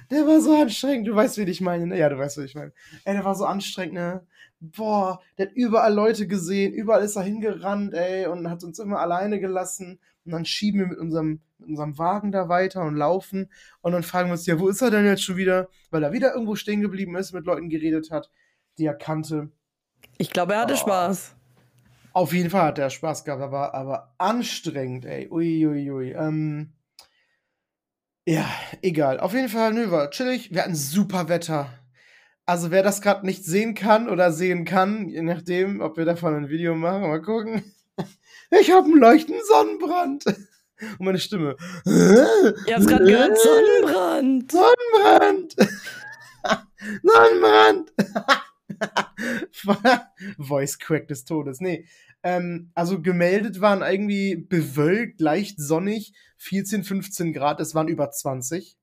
[0.10, 1.08] Der war so anstrengend.
[1.08, 1.88] Du weißt, wie ich meine.
[1.88, 1.98] Ne?
[1.98, 2.74] Ja, du weißt, wie ich meine.
[3.06, 4.26] Ey, der war so anstrengend, ne?
[4.60, 6.74] Boah, der hat überall Leute gesehen.
[6.74, 10.00] Überall ist er hingerannt, ey, und hat uns immer alleine gelassen.
[10.26, 13.50] Und dann schieben wir mit unserem, mit unserem Wagen da weiter und laufen.
[13.82, 15.68] Und dann fragen wir uns, ja, wo ist er denn jetzt schon wieder?
[15.90, 18.30] Weil er wieder irgendwo stehen geblieben ist, mit Leuten geredet hat,
[18.78, 19.52] die er kannte.
[20.22, 20.78] Ich glaube, er hatte oh.
[20.78, 21.34] Spaß.
[22.14, 25.28] Auf jeden Fall hat er Spaß gehabt, aber, aber anstrengend, ey.
[25.32, 25.90] Uiuiui.
[25.90, 26.12] Ui, ui.
[26.12, 26.74] Ähm,
[28.28, 28.46] ja,
[28.84, 29.20] egal.
[29.20, 30.54] Auf jeden Fall, nö, war chillig.
[30.54, 31.70] Wir hatten super Wetter.
[32.46, 36.36] Also, wer das gerade nicht sehen kann oder sehen kann, je nachdem, ob wir davon
[36.36, 37.64] ein Video machen, mal gucken.
[38.60, 40.26] Ich habe einen leuchtenden Sonnenbrand.
[41.00, 41.56] Und meine Stimme.
[41.86, 44.52] Ihr habt gerade gehört, Sonnenbrand.
[44.52, 45.56] Sonnenbrand.
[47.02, 47.92] Sonnenbrand.
[50.38, 51.62] Voice Crack des Todes.
[51.62, 51.86] Nee.
[52.24, 58.78] Ähm, also gemeldet waren irgendwie bewölkt, leicht sonnig, 14, 15 Grad, es waren über 20.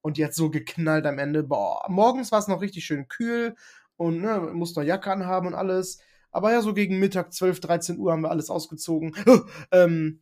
[0.00, 1.42] Und jetzt so geknallt am Ende.
[1.42, 3.54] Boah, morgens war es noch richtig schön kühl
[3.96, 6.00] und ne, musste noch Jacke anhaben und alles.
[6.30, 9.14] Aber ja, so gegen Mittag, 12, 13 Uhr haben wir alles ausgezogen.
[9.70, 10.20] ähm,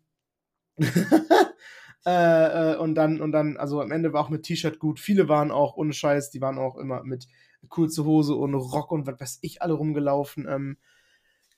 [2.07, 5.01] äh, äh, und dann, und dann, also am Ende war auch mit T-Shirt gut.
[5.01, 7.27] Viele waren auch ohne Scheiß, die waren auch immer mit
[7.69, 10.47] kurze Hose und Rock und was weiß ich alle rumgelaufen.
[10.49, 10.77] Ähm,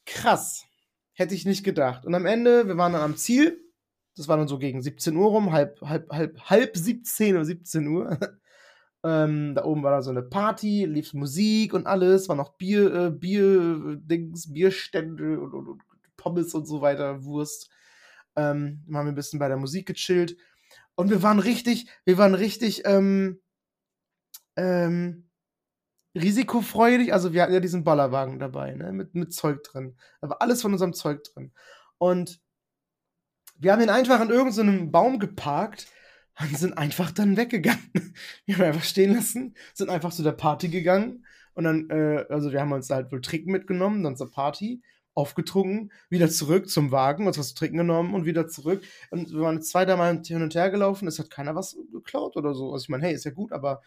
[0.06, 0.64] krass.
[1.12, 2.04] Hätte ich nicht gedacht.
[2.04, 3.60] Und am Ende, wir waren dann am Ziel.
[4.16, 7.86] Das war dann so gegen 17 Uhr rum, halb, halb, halb, halb 17 oder 17
[7.88, 8.18] Uhr.
[9.04, 12.94] ähm, da oben war da so eine Party, lief Musik und alles, war noch Bier,
[12.94, 15.82] äh, Bier, Dings, Bierstände und, und, und,
[16.16, 17.70] Pommes und so weiter, Wurst.
[18.36, 20.36] Ähm, haben wir ein bisschen bei der Musik gechillt.
[20.94, 23.40] Und wir waren richtig, wir waren richtig, ähm,
[24.56, 25.28] ähm,
[26.14, 27.12] risikofreudig.
[27.12, 28.92] Also wir hatten ja diesen Ballerwagen dabei, ne?
[28.92, 29.96] mit, mit Zeug drin.
[30.20, 31.52] Da war alles von unserem Zeug drin.
[31.98, 32.40] Und
[33.58, 35.86] wir haben ihn einfach an irgendeinem so Baum geparkt
[36.40, 37.90] und sind einfach dann weggegangen.
[38.46, 41.24] Wir haben einfach stehen lassen, sind einfach zu der Party gegangen
[41.54, 44.82] und dann, äh, also wir haben uns da halt wohl Trinken mitgenommen, dann zur Party,
[45.14, 48.82] aufgetrunken, wieder zurück zum Wagen, uns was zu trinken genommen und wieder zurück.
[49.10, 52.52] Und wir waren zwei, dreimal hin und her gelaufen, es hat keiner was geklaut oder
[52.54, 52.72] so.
[52.72, 53.80] Also ich meine, hey, ist ja gut, aber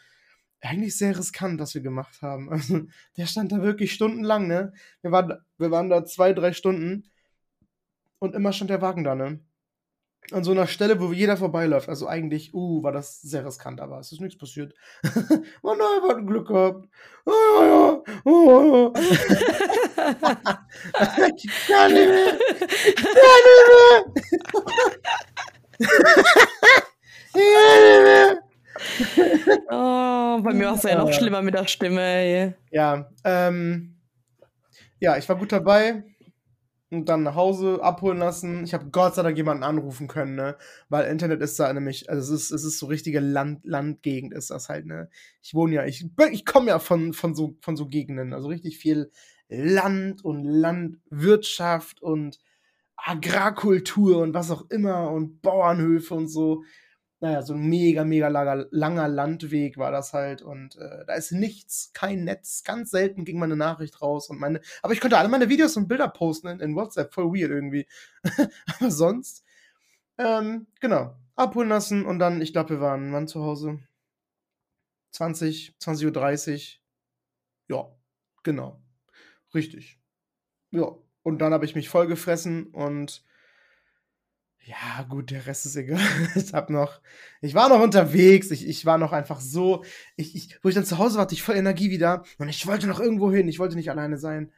[0.61, 2.49] eigentlich sehr riskant, was wir gemacht haben.
[2.51, 2.81] Also,
[3.17, 4.73] der stand da wirklich stundenlang, ne?
[5.01, 7.09] Wir waren, wir waren da zwei, drei Stunden
[8.19, 9.39] und immer stand der Wagen da, ne?
[10.31, 11.87] An so einer Stelle, wo jeder vorbeiläuft.
[11.87, 14.73] Also eigentlich, uh, war das sehr riskant, aber es ist nichts passiert.
[15.61, 16.89] oh nein, wir hatten Glück gehabt.
[17.25, 19.01] Oh, ja, oh, ja.
[21.37, 22.39] ich kann nicht mehr.
[22.87, 24.03] Ich kann nicht mehr.
[25.79, 25.87] ich
[27.33, 28.46] kann nicht mehr.
[29.69, 32.01] Oh, bei mir war es ja noch schlimmer mit der Stimme.
[32.01, 32.53] Ey.
[32.71, 33.95] Ja, ähm,
[34.99, 36.03] ja, ich war gut dabei
[36.89, 38.63] und dann nach Hause abholen lassen.
[38.63, 40.57] Ich habe Gott sei Dank jemanden anrufen können, ne?
[40.89, 44.49] Weil Internet ist da nämlich, also es ist, es ist so richtige Land, Landgegend ist
[44.49, 45.09] das halt, ne?
[45.41, 48.77] Ich wohne ja, ich, ich komme ja von, von, so, von so Gegenden, also richtig
[48.77, 49.11] viel
[49.49, 52.39] Land und Landwirtschaft und
[52.95, 56.63] Agrarkultur und was auch immer und Bauernhöfe und so
[57.19, 61.31] naja, so ein mega, mega langer, langer Landweg war das halt und äh, da ist
[61.31, 65.29] nichts, kein Netz, ganz selten ging meine Nachricht raus und meine, aber ich konnte alle
[65.29, 67.87] meine Videos und Bilder posten in, in WhatsApp, voll weird irgendwie.
[68.79, 69.43] aber sonst,
[70.19, 73.79] ähm, genau, abholen lassen und dann, ich glaube, wir waren wann zu Hause?
[75.11, 76.77] 20, 20.30
[77.69, 77.77] Uhr.
[77.77, 77.95] Ja,
[78.43, 78.81] genau.
[79.53, 79.99] Richtig.
[80.71, 80.95] Ja.
[81.23, 83.23] Und dann habe ich mich voll gefressen und
[84.67, 85.99] ja, gut, der Rest ist egal.
[86.35, 86.99] Ich hab noch,
[87.41, 89.83] ich war noch unterwegs, ich, ich war noch einfach so,
[90.17, 92.67] ich, ich, wo ich dann zu Hause war, hatte ich voll Energie wieder und ich
[92.67, 94.51] wollte noch irgendwo hin, ich wollte nicht alleine sein.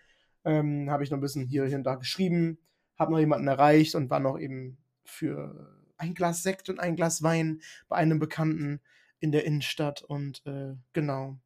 [0.45, 2.57] Ähm, habe ich noch ein bisschen hier, hier und da geschrieben,
[2.97, 7.21] habe noch jemanden erreicht und war noch eben für ein Glas Sekt und ein Glas
[7.21, 8.79] Wein bei einem Bekannten
[9.19, 11.39] in der Innenstadt und äh, genau.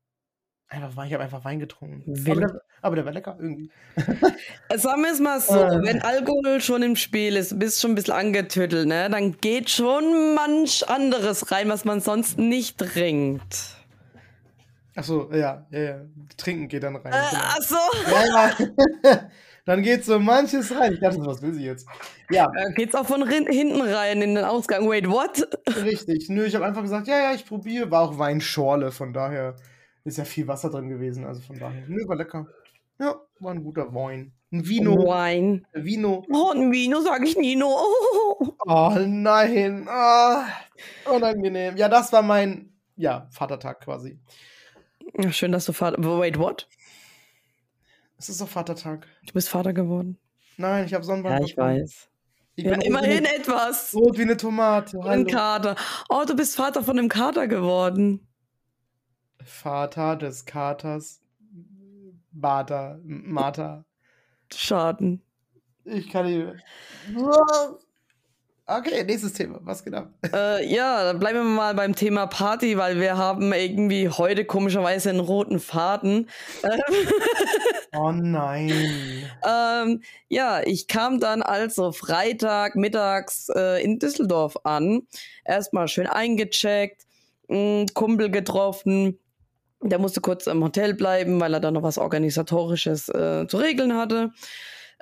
[0.73, 2.15] Einfach Wein, ich habe einfach Wein getrunken.
[2.25, 3.69] Aber der, aber der, war lecker irgendwie.
[4.75, 5.83] Sagen wir es mal so, äh.
[5.83, 9.07] wenn Alkohol schon im Spiel ist, bist schon ein bisschen angetüttelt, ne?
[9.07, 13.75] Dann geht schon manch anderes rein, was man sonst nicht trinkt.
[14.95, 15.95] Achso, ja, ja, ja.
[16.37, 17.13] Trinken geht dann rein.
[17.13, 17.43] Äh, genau.
[17.43, 17.75] Ach so.
[18.09, 18.51] Ja,
[19.03, 19.29] ja.
[19.65, 20.93] dann geht so manches rein.
[20.93, 21.87] Ich dachte, was will sie jetzt?
[22.31, 22.51] Ja.
[22.55, 24.89] Äh, geht's auch von hinten rein in den Ausgang.
[24.89, 25.47] Wait, what?
[25.83, 26.29] Richtig.
[26.29, 27.91] Nö, ich habe einfach gesagt, ja, ja, ich probiere.
[27.91, 29.55] War auch Weinschorle, von daher.
[30.05, 31.87] Ist ja viel Wasser drin gewesen, also von daher.
[31.87, 32.47] Nö, war lecker.
[32.99, 34.33] Ja, war ein guter Wein.
[34.51, 35.07] Ein Vino.
[35.07, 35.65] Wein.
[35.73, 36.25] Vino.
[36.31, 37.67] Oh, ein Vino sag ich Nino.
[37.67, 39.87] Oh, oh nein.
[39.89, 41.77] Oh, unangenehm.
[41.77, 44.19] Ja, das war mein, ja, Vatertag quasi.
[45.31, 45.97] Schön, dass du Vater.
[46.19, 46.67] Wait, what?
[48.17, 49.07] Es ist doch Vatertag.
[49.25, 50.17] Du bist Vater geworden.
[50.57, 51.39] Nein, ich habe Sonnenbrand.
[51.39, 52.09] Ja, ich weiß.
[52.55, 53.95] Ich ja, immerhin eine, etwas.
[53.95, 54.99] Rot wie eine Tomate.
[55.03, 55.75] Ein Kater.
[56.09, 58.27] Oh, du bist Vater von einem Kater geworden.
[59.45, 61.21] Vater des Katers.
[62.31, 62.99] Bata.
[63.03, 63.85] Mata.
[64.51, 65.21] Schaden.
[65.85, 66.63] Ich kann nicht.
[68.65, 69.59] Okay, nächstes Thema.
[69.63, 70.07] Was genau?
[70.33, 75.09] Äh, ja, dann bleiben wir mal beim Thema Party, weil wir haben irgendwie heute komischerweise
[75.09, 76.29] einen roten Faden.
[77.93, 79.29] oh nein.
[79.45, 85.07] ähm, ja, ich kam dann also Freitag mittags äh, in Düsseldorf an.
[85.43, 87.01] Erstmal schön eingecheckt,
[87.49, 89.19] einen Kumpel getroffen.
[89.83, 93.95] Der musste kurz im Hotel bleiben, weil er da noch was Organisatorisches äh, zu regeln
[93.95, 94.31] hatte.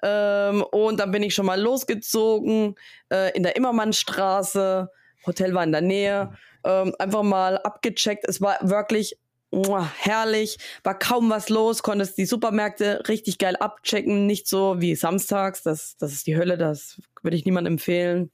[0.04, 2.76] Ähm, und dann bin ich schon mal losgezogen
[3.12, 4.90] äh, in der Immermannstraße.
[5.26, 6.32] Hotel war in der Nähe.
[6.64, 8.28] Ähm, einfach mal abgecheckt.
[8.28, 9.18] Es war wirklich
[9.52, 10.58] herrlich.
[10.84, 11.84] War kaum was los.
[11.84, 14.26] Konntest die Supermärkte richtig geil abchecken.
[14.26, 15.62] Nicht so wie samstags.
[15.62, 16.58] Das, das ist die Hölle.
[16.58, 18.32] Das würde ich niemandem empfehlen.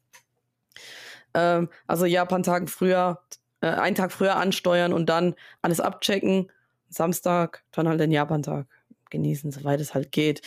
[1.34, 3.20] Ähm, also Japan-Tagen früher,
[3.62, 6.52] äh, einen Tag früher ansteuern und dann alles abchecken.
[6.90, 8.68] Samstag, dann halt den Japan-Tag
[9.10, 10.42] genießen, soweit es halt geht.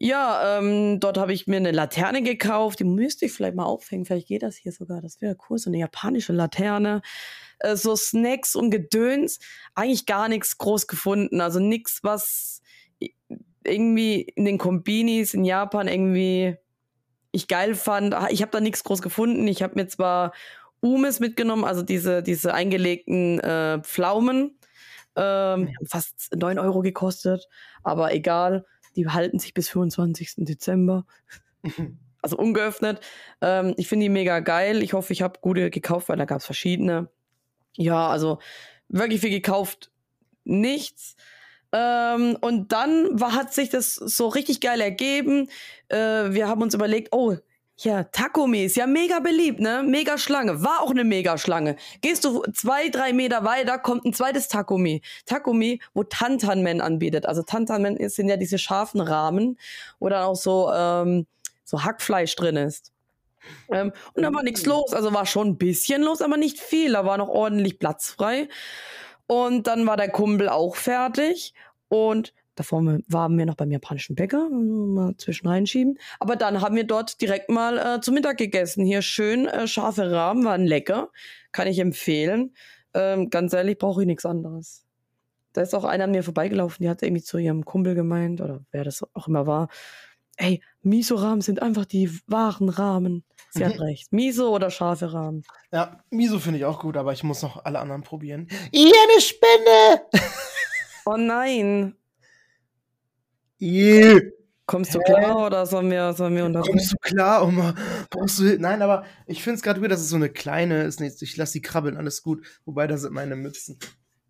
[0.00, 2.78] Ja, ähm, dort habe ich mir eine Laterne gekauft.
[2.78, 4.04] Die müsste ich vielleicht mal aufhängen.
[4.04, 5.00] Vielleicht geht das hier sogar.
[5.02, 5.58] Das wäre cool.
[5.58, 7.02] So eine japanische Laterne.
[7.58, 9.40] Äh, so Snacks und Gedöns.
[9.74, 11.40] Eigentlich gar nichts groß gefunden.
[11.40, 12.62] Also nichts, was
[13.64, 16.56] irgendwie in den Kombinis in Japan irgendwie
[17.32, 18.14] ich geil fand.
[18.14, 19.46] Ah, ich habe da nichts groß gefunden.
[19.48, 20.32] Ich habe mir zwar
[20.80, 24.58] Umes mitgenommen, also diese, diese eingelegten äh, Pflaumen.
[25.16, 27.48] Ähm, fast 9 Euro gekostet,
[27.82, 28.64] aber egal
[28.98, 30.34] die halten sich bis 25.
[30.38, 31.06] Dezember.
[32.22, 33.00] also ungeöffnet.
[33.40, 34.82] Ähm, ich finde die mega geil.
[34.82, 37.08] Ich hoffe, ich habe gute gekauft, weil da gab es verschiedene.
[37.76, 38.40] Ja, also
[38.88, 39.92] wirklich viel gekauft.
[40.44, 41.16] Nichts.
[41.70, 45.48] Ähm, und dann war, hat sich das so richtig geil ergeben.
[45.88, 47.36] Äh, wir haben uns überlegt, oh,
[47.80, 49.84] ja, Takumi ist ja mega beliebt, ne?
[49.84, 50.62] Mega Schlange.
[50.64, 51.76] War auch eine mega Schlange.
[52.00, 55.00] Gehst du zwei, drei Meter weiter, kommt ein zweites Takumi.
[55.26, 57.26] Takumi, wo Tantanmen anbietet.
[57.26, 59.58] Also Tantanmen sind ja diese scharfen Rahmen,
[60.00, 61.26] wo dann auch so, ähm,
[61.64, 62.92] so Hackfleisch drin ist.
[63.70, 64.68] Ähm, und da war nichts mm.
[64.68, 64.92] los.
[64.92, 66.92] Also war schon ein bisschen los, aber nicht viel.
[66.92, 68.48] Da war noch ordentlich Platz frei.
[69.28, 71.54] Und dann war der Kumpel auch fertig.
[71.88, 75.96] Und Davor waren wir noch beim japanischen Bäcker, mal zwischen reinschieben.
[76.18, 78.84] Aber dann haben wir dort direkt mal äh, zu Mittag gegessen.
[78.84, 81.10] Hier schön äh, scharfe Rahmen, waren lecker.
[81.52, 82.56] Kann ich empfehlen.
[82.94, 84.84] Ähm, ganz ehrlich, brauche ich nichts anderes.
[85.52, 88.64] Da ist auch einer an mir vorbeigelaufen, die hat irgendwie zu ihrem Kumpel gemeint, oder
[88.72, 89.68] wer das auch immer war.
[90.36, 93.24] Ey, Miso-Rahmen sind einfach die wahren Rahmen.
[93.50, 94.12] Sie hat recht.
[94.12, 95.44] Miso oder scharfe Rahmen?
[95.72, 98.48] Ja, Miso finde ich auch gut, aber ich muss noch alle anderen probieren.
[98.72, 100.22] Ihr eine Spinne!
[101.06, 101.94] oh nein.
[103.60, 104.20] Yeah.
[104.68, 106.76] Kommst du klar oder sollen wir, sollen wir unterbrechen?
[106.76, 107.50] Kommst du klar?
[107.50, 107.74] Mal,
[108.10, 111.00] brauchst du Nein, aber ich finde es gerade gut, dass es so eine kleine ist.
[111.00, 112.44] Ich lasse die krabbeln, alles gut.
[112.66, 113.78] Wobei, da sind meine Mützen.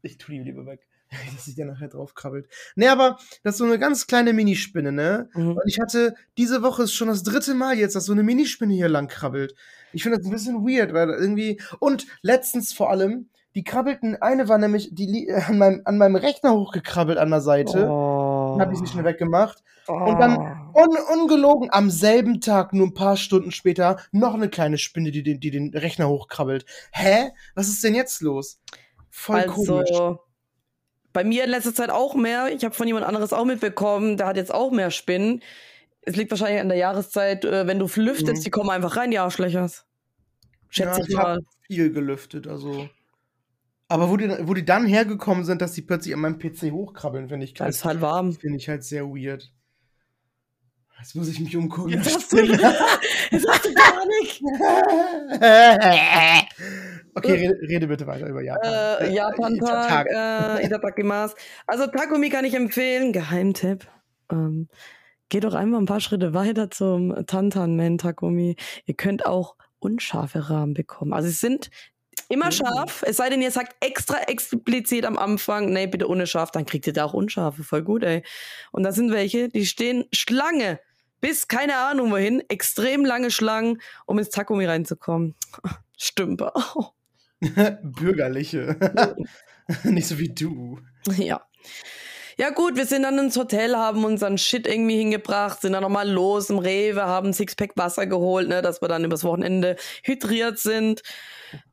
[0.01, 0.87] Ich tue die lieber weg,
[1.35, 2.47] dass sich der nachher drauf krabbelt.
[2.77, 5.29] Nee, aber das ist so eine ganz kleine Minispinne, ne?
[5.35, 5.57] Mhm.
[5.57, 8.75] Und ich hatte, diese Woche ist schon das dritte Mal jetzt, dass so eine Minispinne
[8.75, 9.57] hier lang krabbelt.
[9.93, 11.61] Ich finde das ein bisschen weird, weil irgendwie.
[11.81, 16.55] Und letztens vor allem, die krabbelten, eine war nämlich die, an, meinem, an meinem Rechner
[16.55, 17.88] hochgekrabbelt an der Seite.
[17.88, 18.08] Oh
[18.59, 19.62] dann habe ich sie schnell weggemacht.
[19.87, 19.92] Oh.
[19.92, 20.37] Und dann
[20.75, 20.83] oh.
[20.83, 25.23] un ungelogen am selben Tag, nur ein paar Stunden später, noch eine kleine Spinne, die
[25.23, 26.66] den, die den Rechner hochkrabbelt.
[26.92, 27.31] Hä?
[27.55, 28.61] Was ist denn jetzt los?
[29.11, 30.18] Voll also, komisch.
[31.12, 32.53] Bei mir in letzter Zeit auch mehr.
[32.55, 35.42] Ich habe von jemand anderes auch mitbekommen, der hat jetzt auch mehr Spinnen.
[36.03, 38.44] Es liegt wahrscheinlich an der Jahreszeit, äh, wenn du lüftest, mhm.
[38.44, 39.87] die kommen einfach rein, die Arschlöchers.
[40.68, 41.40] Schätze ja, ich, ich mal.
[41.66, 42.88] viel gelüftet, also.
[43.88, 47.29] Aber wo die, wo die dann hergekommen sind, dass die plötzlich an meinem PC hochkrabbeln,
[47.29, 47.68] finde ich krass.
[47.68, 48.35] Das ist halt warm.
[48.35, 49.51] Finde ich halt sehr weird.
[50.98, 51.92] Jetzt muss ich mich umgucken.
[51.92, 52.64] Jetzt hast du, jetzt
[53.48, 54.40] hast du Panik.
[57.14, 58.72] okay, rede, rede, bitte weiter über Japan.
[58.72, 61.37] Äh, äh Japan-Tag, äh, Itadakimasu.
[61.66, 63.12] Also Takumi kann ich empfehlen.
[63.12, 63.87] Geheimtipp.
[64.31, 64.68] Ähm,
[65.29, 68.57] geht doch einfach ein paar Schritte weiter zum Tantan-Man Takumi.
[68.85, 71.12] Ihr könnt auch unscharfe Rahmen bekommen.
[71.12, 71.70] Also es sind
[72.29, 72.53] Immer mhm.
[72.53, 76.67] scharf, es sei denn, ihr sagt extra explizit am Anfang, nee, bitte ohne scharf, dann
[76.67, 78.23] kriegt ihr da auch unscharfe, voll gut, ey.
[78.73, 80.81] Und da sind welche, die stehen Schlange,
[81.21, 85.35] bis keine Ahnung wohin, extrem lange Schlangen, um ins Takumi reinzukommen.
[85.97, 86.53] Stümper.
[87.83, 89.17] Bürgerliche.
[89.85, 90.81] Nicht so wie du.
[91.17, 91.43] Ja.
[92.37, 96.09] Ja gut, wir sind dann ins Hotel, haben unseren Shit irgendwie hingebracht, sind dann nochmal
[96.09, 100.61] los im Rewe, haben ein Sixpack Wasser geholt, ne, dass wir dann übers Wochenende hydriert
[100.61, 101.03] sind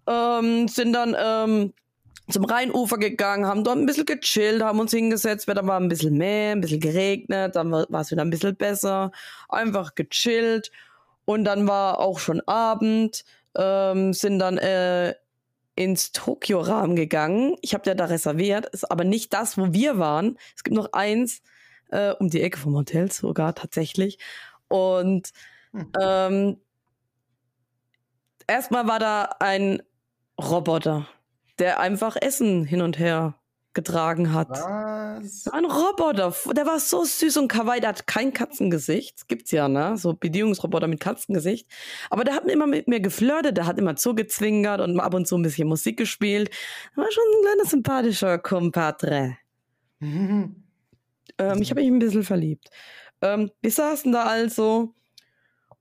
[0.07, 1.73] ähm, sind dann ähm,
[2.29, 6.17] zum Rheinufer gegangen, haben dort ein bisschen gechillt, haben uns hingesetzt, dann war ein bisschen
[6.17, 9.11] mehr, ein bisschen geregnet, dann war es wieder ein bisschen besser,
[9.49, 10.71] einfach gechillt
[11.25, 15.13] und dann war auch schon Abend, ähm, sind dann äh,
[15.75, 17.55] ins Tokio-Rahmen gegangen.
[17.61, 20.37] Ich habe ja da reserviert, ist aber nicht das, wo wir waren.
[20.55, 21.41] Es gibt noch eins
[21.91, 24.17] äh, um die Ecke vom Hotel sogar tatsächlich.
[24.67, 25.31] Und
[25.73, 25.91] hm.
[26.01, 26.57] ähm,
[28.47, 29.81] erstmal war da ein
[30.39, 31.07] Roboter,
[31.59, 33.35] der einfach Essen hin und her
[33.75, 34.49] getragen hat.
[34.49, 35.47] Was?
[35.49, 39.27] Ein Roboter, der war so süß und kawaii, der hat kein Katzengesicht.
[39.27, 39.97] Gibt's ja, ne?
[39.97, 41.67] So Bedienungsroboter mit Katzengesicht.
[42.09, 45.37] Aber der hat immer mit mir geflirtet, der hat immer zugezwingert und ab und zu
[45.37, 46.49] ein bisschen Musik gespielt.
[46.95, 49.37] War schon ein kleiner sympathischer Compadre.
[50.01, 50.55] ähm,
[51.59, 52.69] ich habe mich ein bisschen verliebt.
[53.21, 54.95] Ähm, wir saßen da also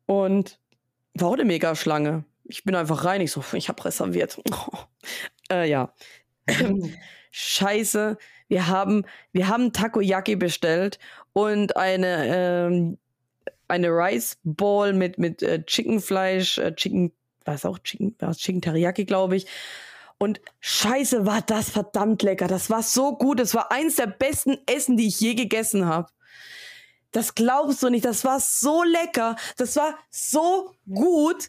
[0.07, 0.59] und
[1.15, 2.25] war auch eine Mega-Schlange.
[2.45, 4.41] Ich bin einfach rein, ich so, ich habe reserviert.
[5.51, 5.95] äh, ja.
[7.31, 10.99] Scheiße, wir haben, wir haben Takoyaki bestellt
[11.33, 12.99] und eine, ähm,
[13.67, 17.13] eine Rice Ball mit, mit äh, Chickenfleisch, äh, Chicken,
[17.45, 19.47] was auch Chicken, was Chicken Teriyaki, glaube ich.
[20.19, 22.47] Und scheiße, war das verdammt lecker.
[22.47, 23.41] Das war so gut.
[23.41, 26.09] Das war eins der besten Essen, die ich je gegessen habe.
[27.11, 28.05] Das glaubst du nicht.
[28.05, 29.37] Das war so lecker.
[29.57, 31.49] Das war so gut.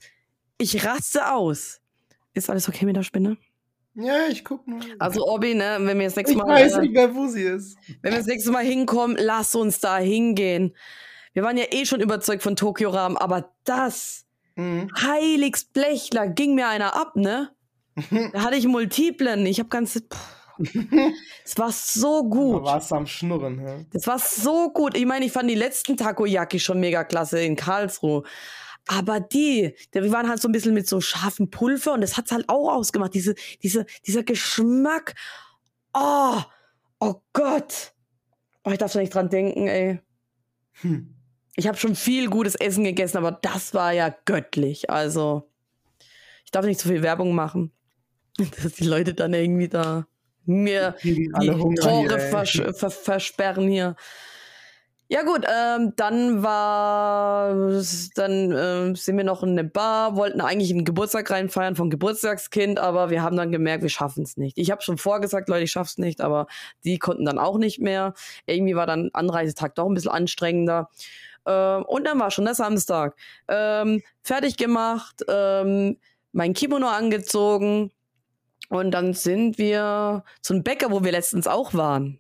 [0.57, 1.81] Ich raste aus.
[2.33, 3.37] Ist alles okay mit der Spinne?
[3.95, 4.81] Ja, ich guck nur.
[4.99, 6.57] Also Obi, ne, wenn wir das nächste ich Mal.
[6.57, 7.77] Ich weiß nicht mehr, wo sie ist.
[8.01, 10.75] Wenn wir das nächste Mal hinkommen, lass uns da hingehen.
[11.33, 14.89] Wir waren ja eh schon überzeugt von Tokio Rahmen, aber das mhm.
[15.01, 17.51] heiligst Blechler ging mir einer ab, ne?
[18.33, 19.45] da hatte ich Multiplen.
[19.45, 20.03] Ich habe ganze.
[21.43, 22.61] Es war so gut.
[22.61, 23.79] Da warst am Schnurren, ja.
[23.91, 24.95] Das war so gut.
[24.97, 28.23] Ich meine, ich fand die letzten Takoyaki schon mega klasse in Karlsruhe.
[28.87, 32.31] Aber die, wir waren halt so ein bisschen mit so scharfem Pulver und das hat's
[32.31, 33.13] halt auch ausgemacht.
[33.13, 35.15] Diese, diese, dieser Geschmack.
[35.93, 36.41] Oh,
[36.99, 37.93] oh Gott.
[38.63, 39.99] Oh, ich darf da nicht dran denken, ey.
[40.81, 41.15] Hm.
[41.55, 44.89] Ich habe schon viel gutes Essen gegessen, aber das war ja göttlich.
[44.89, 45.49] Also,
[46.43, 47.71] ich darf nicht zu viel Werbung machen,
[48.37, 50.05] dass die Leute dann irgendwie da
[50.45, 53.95] mir die, die Tore hier, vers vers versperren hier.
[55.07, 57.53] Ja gut, ähm, dann war,
[58.15, 62.79] dann äh, sind wir noch in eine Bar, wollten eigentlich einen Geburtstag reinfeiern vom Geburtstagskind,
[62.79, 64.57] aber wir haben dann gemerkt, wir schaffen es nicht.
[64.57, 66.47] Ich habe schon vorgesagt, Leute, ich schaff's nicht, aber
[66.83, 68.15] die konnten dann auch nicht mehr.
[68.47, 70.89] Irgendwie war dann Anreisetag doch ein bisschen anstrengender.
[71.45, 73.15] Ähm, und dann war schon der Samstag.
[73.47, 75.97] Ähm, fertig gemacht, ähm,
[76.31, 77.91] mein Kimono angezogen
[78.69, 82.19] und dann sind wir zum Bäcker, wo wir letztens auch waren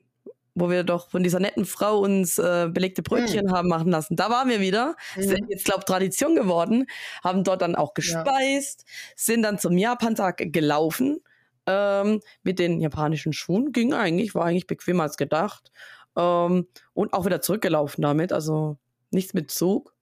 [0.55, 3.51] wo wir doch von dieser netten Frau uns äh, belegte Brötchen mhm.
[3.51, 4.15] haben machen lassen.
[4.15, 4.95] Da waren wir wieder.
[5.15, 5.21] Mhm.
[5.21, 6.87] Ist jetzt, glaube Tradition geworden.
[7.23, 8.93] Haben dort dann auch gespeist, ja.
[9.17, 11.19] sind dann zum Japantag gelaufen.
[11.67, 15.71] Ähm, mit den japanischen Schuhen ging eigentlich, war eigentlich bequemer als gedacht.
[16.15, 18.77] Ähm, und auch wieder zurückgelaufen damit, also
[19.11, 19.93] nichts mit Zug.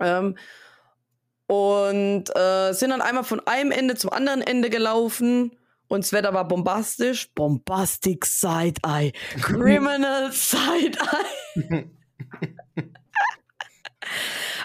[0.00, 0.36] Ähm,
[1.46, 5.56] und äh, sind dann einmal von einem Ende zum anderen Ende gelaufen
[5.88, 7.30] und das Wetter war bombastisch.
[7.34, 9.12] Bombastic Side-Eye.
[9.40, 11.90] Criminal Side-Eye.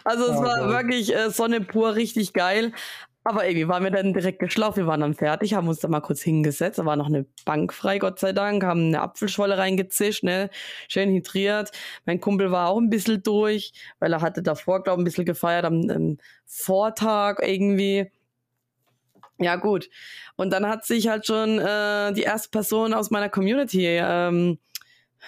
[0.03, 0.69] also es oh, war Gott.
[0.69, 2.73] wirklich äh, Sonne pur, richtig geil.
[3.23, 4.77] Aber irgendwie waren wir dann direkt geschlafen.
[4.77, 6.79] Wir waren dann fertig, haben uns da mal kurz hingesetzt.
[6.79, 8.63] Da war noch eine Bank frei, Gott sei Dank.
[8.63, 10.49] Haben eine Apfelschwolle reingezischt, ne?
[10.87, 11.71] Schön hydriert.
[12.05, 15.25] Mein Kumpel war auch ein bisschen durch, weil er hatte davor, glaube ich, ein bisschen
[15.25, 18.11] gefeiert am, am Vortag irgendwie.
[19.41, 19.89] Ja, gut.
[20.35, 24.59] Und dann hat sich halt schon äh, die erste Person aus meiner Community ähm,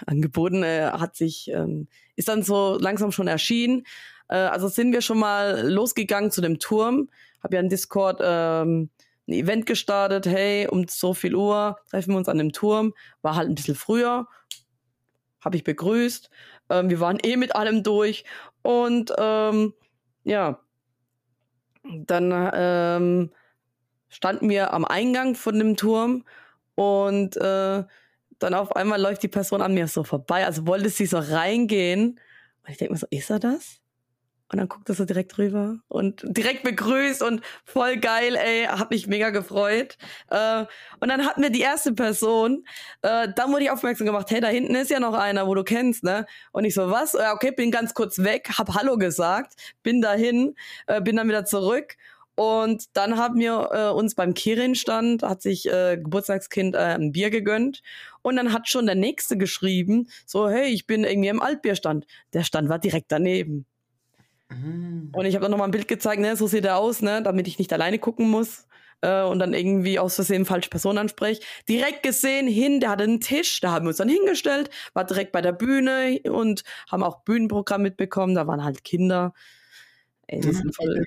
[0.06, 3.86] angeboten, äh, hat sich, ähm, ist dann so langsam schon erschienen.
[4.28, 7.10] Äh, also sind wir schon mal losgegangen zu dem Turm.
[7.42, 8.92] Hab ja in Discord ähm,
[9.28, 10.28] ein Event gestartet.
[10.28, 12.94] Hey, um so viel Uhr treffen wir uns an dem Turm.
[13.24, 14.28] War halt ein bisschen früher.
[15.44, 16.30] Habe ich begrüßt.
[16.70, 18.26] Ähm, wir waren eh mit allem durch.
[18.62, 19.74] Und ähm,
[20.24, 20.60] ja,
[21.84, 23.32] dann ähm,
[24.14, 26.24] standen wir am Eingang von dem Turm
[26.76, 27.84] und äh,
[28.40, 32.20] dann auf einmal läuft die Person an mir so vorbei, also wollte sie so reingehen.
[32.64, 33.80] Und ich denke mir so, ist er das?
[34.52, 38.92] Und dann guckt er so direkt rüber und direkt begrüßt und voll geil, ey, hab
[38.92, 39.98] mich mega gefreut.
[40.30, 40.66] Äh,
[41.00, 42.64] und dann hatten wir die erste Person,
[43.02, 45.64] äh, dann wurde ich aufmerksam gemacht, hey, da hinten ist ja noch einer, wo du
[45.64, 46.28] kennst, ne?
[46.52, 47.16] Und ich so, was?
[47.16, 51.96] Okay, bin ganz kurz weg, hab Hallo gesagt, bin dahin, äh, bin dann wieder zurück
[52.36, 57.30] und dann haben wir äh, uns beim Kirin-Stand, hat sich äh, Geburtstagskind äh, ein Bier
[57.30, 57.82] gegönnt.
[58.24, 62.08] Und dann hat schon der Nächste geschrieben, so, hey, ich bin irgendwie im Altbierstand.
[62.34, 63.66] Der Stand war direkt daneben.
[64.50, 65.12] Mhm.
[65.14, 67.48] Und ich habe dann nochmal ein Bild gezeigt, ne, so sieht er aus, ne, damit
[67.48, 68.68] ich nicht alleine gucken muss
[69.02, 71.42] äh, und dann irgendwie aus Versehen falsche Person anspreche.
[71.70, 75.34] Direkt gesehen hin, der hatte einen Tisch, da haben wir uns dann hingestellt, war direkt
[75.34, 79.34] bei der Bühne und haben auch Bühnenprogramm mitbekommen, da waren halt Kinder.
[80.28, 80.58] Ey, das mhm.
[80.58, 81.06] sind voll,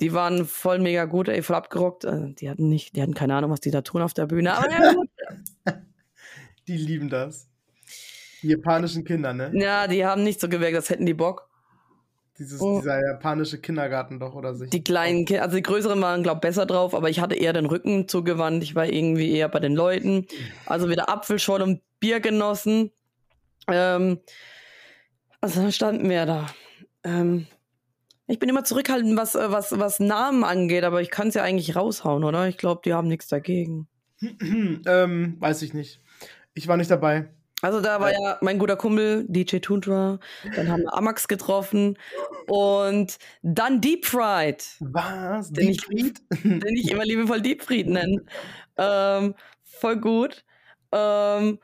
[0.00, 2.04] die waren voll mega gut, ey, voll abgerockt.
[2.04, 4.54] Äh, die hatten nicht, die hatten keine Ahnung, was die da tun auf der Bühne.
[4.54, 5.08] Aber ja, gut.
[6.68, 7.48] die lieben das.
[8.42, 9.50] Die japanischen Kinder, ne?
[9.54, 11.48] Ja, die haben nicht so gewirkt, als hätten die Bock.
[12.38, 12.78] Dieses, oh.
[12.78, 14.70] Dieser japanische Kindergarten doch, oder sich?
[14.70, 17.52] Die kleinen Kinder, also die größeren waren, glaube ich, besser drauf, aber ich hatte eher
[17.52, 18.62] den Rücken zugewandt.
[18.62, 20.26] Ich war irgendwie eher bei den Leuten.
[20.64, 22.92] Also wieder Apfelschorle und Bier genossen.
[23.66, 24.20] Ähm,
[25.40, 26.46] also dann standen wir da.
[27.02, 27.48] Ähm,
[28.28, 31.42] ich bin immer zurückhaltend, was, äh, was, was Namen angeht, aber ich kann es ja
[31.42, 32.46] eigentlich raushauen, oder?
[32.46, 33.88] Ich glaube, die haben nichts dagegen.
[34.40, 36.00] ähm, weiß ich nicht.
[36.54, 37.30] Ich war nicht dabei.
[37.60, 40.20] Also da war ja mein guter Kumpel DJ Tundra,
[40.54, 41.98] dann haben wir Amax getroffen
[42.46, 44.64] und dann Deep Fried.
[44.78, 45.50] Was?
[45.50, 46.20] Den Deep Fried?
[46.44, 48.22] Den ich immer liebevoll Deep Fried nenne.
[48.76, 50.44] Ähm, voll gut.
[50.92, 51.58] Ähm,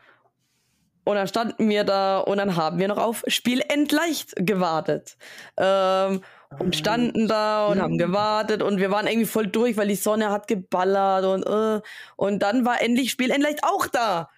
[1.05, 5.17] und dann standen wir da und dann haben wir noch auf Spiel entleicht gewartet.
[5.57, 6.23] Ähm,
[6.59, 10.31] und standen da und haben gewartet und wir waren irgendwie voll durch, weil die Sonne
[10.31, 11.81] hat geballert und äh,
[12.17, 14.29] und dann war endlich Spiel endlich auch da.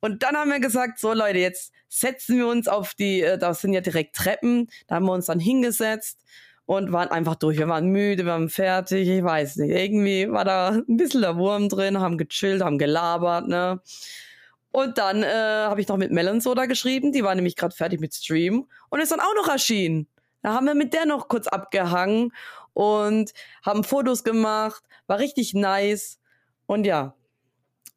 [0.00, 3.54] Und dann haben wir gesagt, so Leute, jetzt setzen wir uns auf die, äh, da
[3.54, 6.20] sind ja direkt Treppen, da haben wir uns dann hingesetzt
[6.66, 7.58] und waren einfach durch.
[7.58, 9.70] Wir waren müde, wir waren fertig, ich weiß nicht.
[9.70, 13.80] Irgendwie war da ein bisschen der Wurm drin, haben gechillt, haben gelabert, ne?
[14.70, 18.00] Und dann äh, habe ich noch mit Melon Soda geschrieben, die war nämlich gerade fertig
[18.00, 20.06] mit Stream und ist dann auch noch erschienen.
[20.42, 22.32] Da haben wir mit der noch kurz abgehangen
[22.72, 23.32] und
[23.64, 26.20] haben Fotos gemacht, war richtig nice.
[26.66, 27.14] Und ja,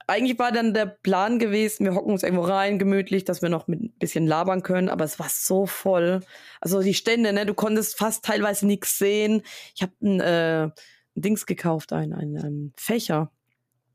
[0.08, 3.68] eigentlich war dann der Plan gewesen, wir hocken uns irgendwo rein, gemütlich, dass wir noch
[3.68, 6.22] mit ein bisschen labern können, aber es war so voll.
[6.60, 9.44] Also die Stände, ne, du konntest fast teilweise nichts sehen.
[9.76, 10.74] Ich habe ein, äh, ein
[11.16, 13.32] Dings gekauft, ein, ein, ein Fächer,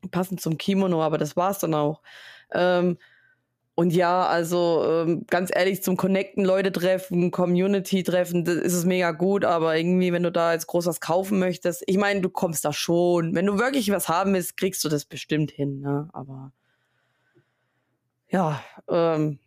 [0.09, 2.01] passend zum Kimono, aber das war's dann auch.
[2.53, 2.97] Ähm,
[3.79, 8.85] und ja, also ähm, ganz ehrlich, zum Connecten, Leute treffen, Community treffen, das ist es
[8.85, 12.29] mega gut, aber irgendwie, wenn du da jetzt groß was kaufen möchtest, ich meine, du
[12.31, 13.35] kommst da schon.
[13.35, 16.09] Wenn du wirklich was haben willst, kriegst du das bestimmt hin, ne?
[16.11, 16.53] Aber
[18.29, 19.37] ja, ähm,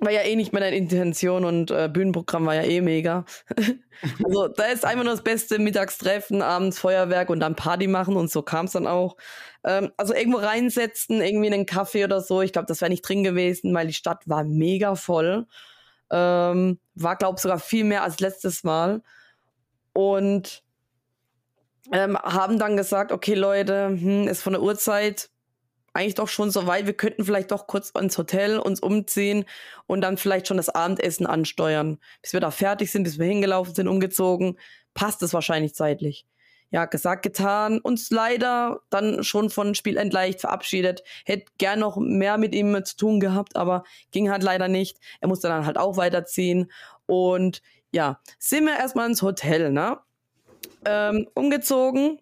[0.00, 3.24] war ja eh nicht meine Intention und äh, Bühnenprogramm war ja eh mega.
[4.24, 8.30] also da ist einfach nur das Beste, Mittagstreffen, abends Feuerwerk und dann Party machen und
[8.30, 9.16] so kam es dann auch.
[9.64, 13.02] Ähm, also irgendwo reinsetzen, irgendwie in einen Kaffee oder so, ich glaube, das wäre nicht
[13.02, 15.46] drin gewesen, weil die Stadt war mega voll.
[16.10, 19.02] Ähm, war, glaube ich, sogar viel mehr als letztes Mal.
[19.92, 20.62] Und
[21.92, 25.30] ähm, haben dann gesagt, okay Leute, hm, ist von der Uhrzeit
[25.92, 29.44] eigentlich doch schon so weit, wir könnten vielleicht doch kurz ins Hotel uns umziehen
[29.86, 31.98] und dann vielleicht schon das Abendessen ansteuern.
[32.22, 34.58] Bis wir da fertig sind, bis wir hingelaufen sind, umgezogen,
[34.94, 36.26] passt es wahrscheinlich zeitlich.
[36.72, 41.02] Ja, gesagt, getan, uns leider dann schon von Spiel entleicht verabschiedet.
[41.24, 43.82] Hätte gern noch mehr mit ihm zu tun gehabt, aber
[44.12, 44.98] ging halt leider nicht.
[45.20, 46.70] Er musste dann halt auch weiterziehen.
[47.06, 47.60] Und
[47.90, 49.98] ja, sind wir erstmal ins Hotel, ne?
[50.84, 52.20] Ähm, umgezogen.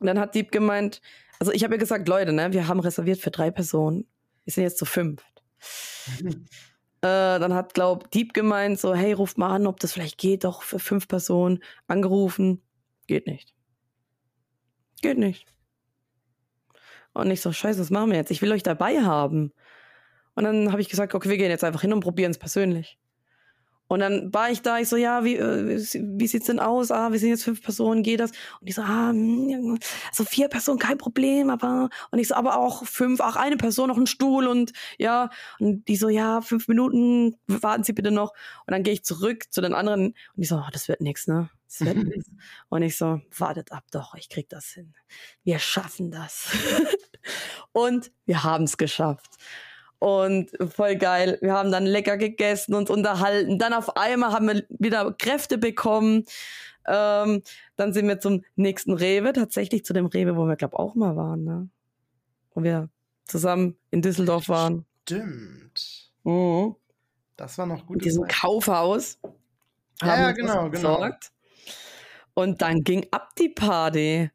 [0.00, 1.00] Und dann hat Dieb gemeint,
[1.42, 4.06] also ich habe ja gesagt, Leute, ne, wir haben reserviert für drei Personen.
[4.44, 5.24] Wir sind jetzt zu fünf.
[6.20, 6.46] Mhm.
[7.04, 10.44] Äh, dann hat, glaub, Dieb gemeint, so, hey, ruft mal an, ob das vielleicht geht,
[10.44, 11.58] doch für fünf Personen.
[11.88, 12.62] Angerufen,
[13.08, 13.56] geht nicht.
[15.00, 15.52] Geht nicht.
[17.12, 18.30] Und ich so, scheiße, was machen wir jetzt?
[18.30, 19.52] Ich will euch dabei haben.
[20.36, 23.00] Und dann habe ich gesagt, okay, wir gehen jetzt einfach hin und probieren es persönlich.
[23.92, 26.90] Und dann war ich da, ich so, ja, wie, äh, wie sieht's denn aus?
[26.90, 28.30] Ah, wir sind jetzt fünf Personen, geht das?
[28.58, 29.78] Und ich so, ah, hm,
[30.12, 33.88] so vier Personen, kein Problem, aber, und ich so, aber auch fünf, ach, eine Person,
[33.88, 35.28] noch ein Stuhl und, ja,
[35.58, 38.30] und die so, ja, fünf Minuten, warten Sie bitte noch.
[38.66, 41.26] Und dann gehe ich zurück zu den anderen und die so, oh, das wird nix,
[41.26, 41.50] ne?
[41.66, 42.30] Das wird nix.
[42.70, 44.94] Und ich so, wartet ab doch, ich krieg das hin.
[45.44, 46.48] Wir schaffen das.
[47.72, 49.36] und wir haben es geschafft
[50.02, 51.38] und voll geil.
[51.42, 53.60] Wir haben dann lecker gegessen und unterhalten.
[53.60, 56.24] Dann auf einmal haben wir wieder Kräfte bekommen.
[56.88, 57.42] Ähm,
[57.76, 61.14] dann sind wir zum nächsten Rewe, tatsächlich zu dem Rewe, wo wir, glaube auch mal
[61.14, 61.68] waren, ne?
[62.52, 62.88] Wo wir
[63.26, 64.86] zusammen in Düsseldorf waren.
[65.02, 66.10] Stimmt.
[66.24, 66.74] Mhm.
[67.36, 67.98] Das war noch gut.
[67.98, 68.40] In diesem Zeit.
[68.40, 69.20] Kaufhaus.
[70.02, 71.10] Ja, ja genau, genau.
[72.34, 74.30] Und dann ging ab die Party.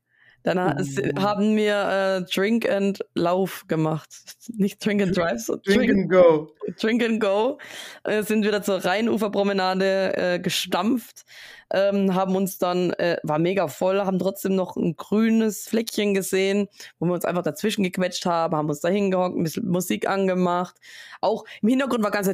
[0.48, 1.22] Dann uh.
[1.22, 4.08] haben wir äh, Drink and Lauf gemacht.
[4.56, 6.54] Nicht Drink and Drive, so Drink, Drink and Go.
[6.80, 7.58] Drink and Go.
[8.06, 11.26] Äh, sind wieder zur Rheinuferpromenade äh, gestampft,
[11.74, 16.70] ähm, haben uns dann, äh, war mega voll, haben trotzdem noch ein grünes Fleckchen gesehen,
[16.98, 20.78] wo wir uns einfach dazwischen gequetscht haben, haben uns da hingehockt, ein bisschen Musik angemacht.
[21.20, 22.28] Auch im Hintergrund war ganz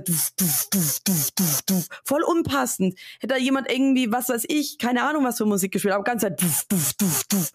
[2.05, 2.93] voll unpassend.
[3.20, 6.22] Hätte da jemand irgendwie, was weiß ich, keine Ahnung, was für Musik gespielt, aber ganz
[6.22, 7.51] duf, duf, duf, duf.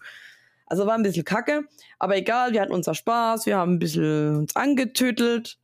[0.69, 1.63] Also war ein bisschen kacke,
[1.97, 5.57] aber egal, wir hatten unser Spaß, wir haben ein bisschen uns angetüttelt.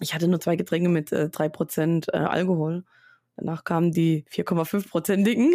[0.00, 2.84] Ich hatte nur zwei Getränke mit äh, 3% äh, Alkohol.
[3.36, 5.54] Danach kamen die 4,5%igen.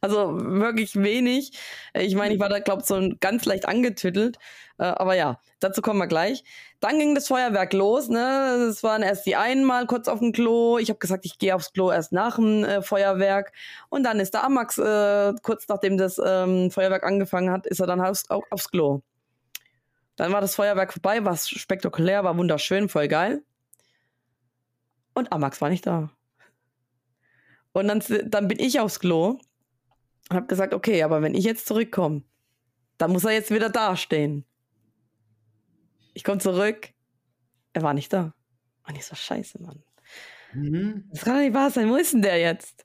[0.00, 1.52] Also wirklich wenig.
[1.94, 4.38] Ich meine, ich war da, glaube ich, so ganz leicht angetüttelt.
[4.78, 6.44] Äh, aber ja, dazu kommen wir gleich.
[6.80, 8.08] Dann ging das Feuerwerk los.
[8.08, 8.68] Ne?
[8.70, 10.78] Es waren erst die einen mal kurz auf dem Klo.
[10.78, 13.52] Ich habe gesagt, ich gehe aufs Klo erst nach dem äh, Feuerwerk.
[13.88, 17.86] Und dann ist der Amax, äh, kurz nachdem das ähm, Feuerwerk angefangen hat, ist er
[17.86, 19.02] dann aufs, auf, aufs Klo.
[20.16, 23.42] Dann war das Feuerwerk vorbei, war spektakulär, war wunderschön, voll geil.
[25.14, 26.10] Und Amax war nicht da.
[27.72, 29.38] Und dann, dann bin ich aufs Klo
[30.30, 32.22] und habe gesagt, okay, aber wenn ich jetzt zurückkomme,
[32.98, 34.44] dann muss er jetzt wieder dastehen.
[36.14, 36.90] Ich komme zurück,
[37.72, 38.34] er war nicht da.
[38.86, 39.82] Und ich so, scheiße, Mann.
[40.52, 41.08] Mhm.
[41.10, 42.84] Das kann doch nicht wahr sein, wo ist denn der jetzt?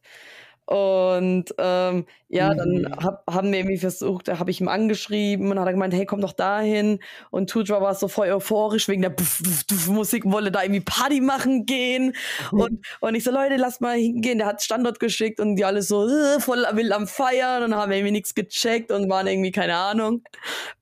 [0.69, 2.95] Und ähm, ja, dann mhm.
[3.03, 6.05] hab, haben wir irgendwie versucht, da habe ich ihm angeschrieben und hat er gemeint, hey,
[6.05, 6.99] komm doch dahin.
[7.31, 10.81] Und Tudra war so voll euphorisch wegen der Puff, Puff, Puff Musik, wollte da irgendwie
[10.81, 12.13] Party machen gehen.
[12.51, 12.59] Mhm.
[12.59, 14.37] Und, und ich so, Leute, lass mal hingehen.
[14.37, 17.91] Der hat Standort geschickt und die alle so äh, voll wild am Feiern und haben
[17.91, 20.21] irgendwie nichts gecheckt und waren irgendwie keine Ahnung.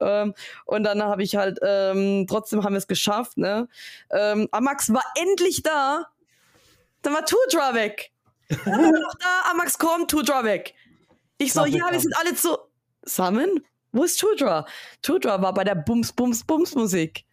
[0.02, 0.34] Ähm,
[0.66, 3.70] und dann habe ich halt, ähm, trotzdem haben wir es geschafft, ne?
[4.12, 6.08] Ähm, Amax war endlich da.
[7.04, 8.12] Dann war Tudra weg
[8.50, 10.74] noch da, Amax kommt, Tudra weg.
[11.38, 12.58] Ich so, ja, wir sind alle zu.
[13.04, 13.62] Summon?
[13.92, 14.66] Wo ist Tudra?
[15.02, 17.26] Tudra war bei der Bums, Bums, Bums Musik.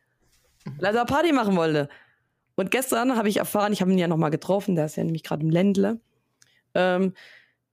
[0.79, 1.89] Weil er Party machen wollte.
[2.55, 5.25] Und gestern habe ich erfahren, ich habe ihn ja nochmal getroffen, der ist ja nämlich
[5.25, 6.01] gerade im Ländle,
[6.75, 7.15] ähm,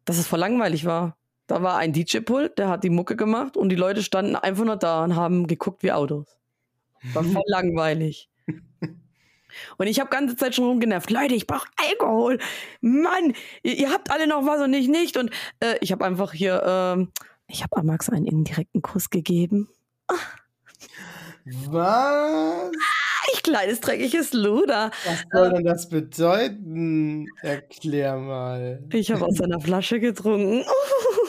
[0.06, 1.18] dass es voll langweilig war.
[1.48, 4.78] Da war ein DJ-Pult, der hat die Mucke gemacht und die Leute standen einfach nur
[4.78, 6.40] da und haben geguckt wie Autos.
[7.14, 8.30] War voll langweilig.
[9.78, 11.10] Und ich habe ganze Zeit schon rumgenervt.
[11.10, 12.40] Leute, ich brauche Alkohol.
[12.82, 13.34] Mann,
[13.64, 15.18] ihr, ihr, habt alle noch was und ich nicht.
[15.18, 19.70] Und äh, ich habe einfach hier, äh, ich habe Amax einen indirekten Kuss gegeben.
[21.46, 22.72] Was?
[22.72, 24.92] Ah, ich kleines, dreckiges Luder.
[25.06, 27.26] Was soll denn das bedeuten?
[27.42, 28.84] Erklär mal.
[28.92, 30.64] Ich habe aus seiner Flasche getrunken.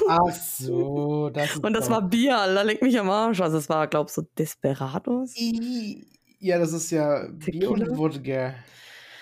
[0.08, 3.40] Ach so, das ist Und das war Bier, da legt mich am Arsch.
[3.40, 5.34] Also es war, glaub ich, so Desperados.
[5.36, 6.11] I
[6.42, 8.54] ja, das ist ja Bier und Wodka.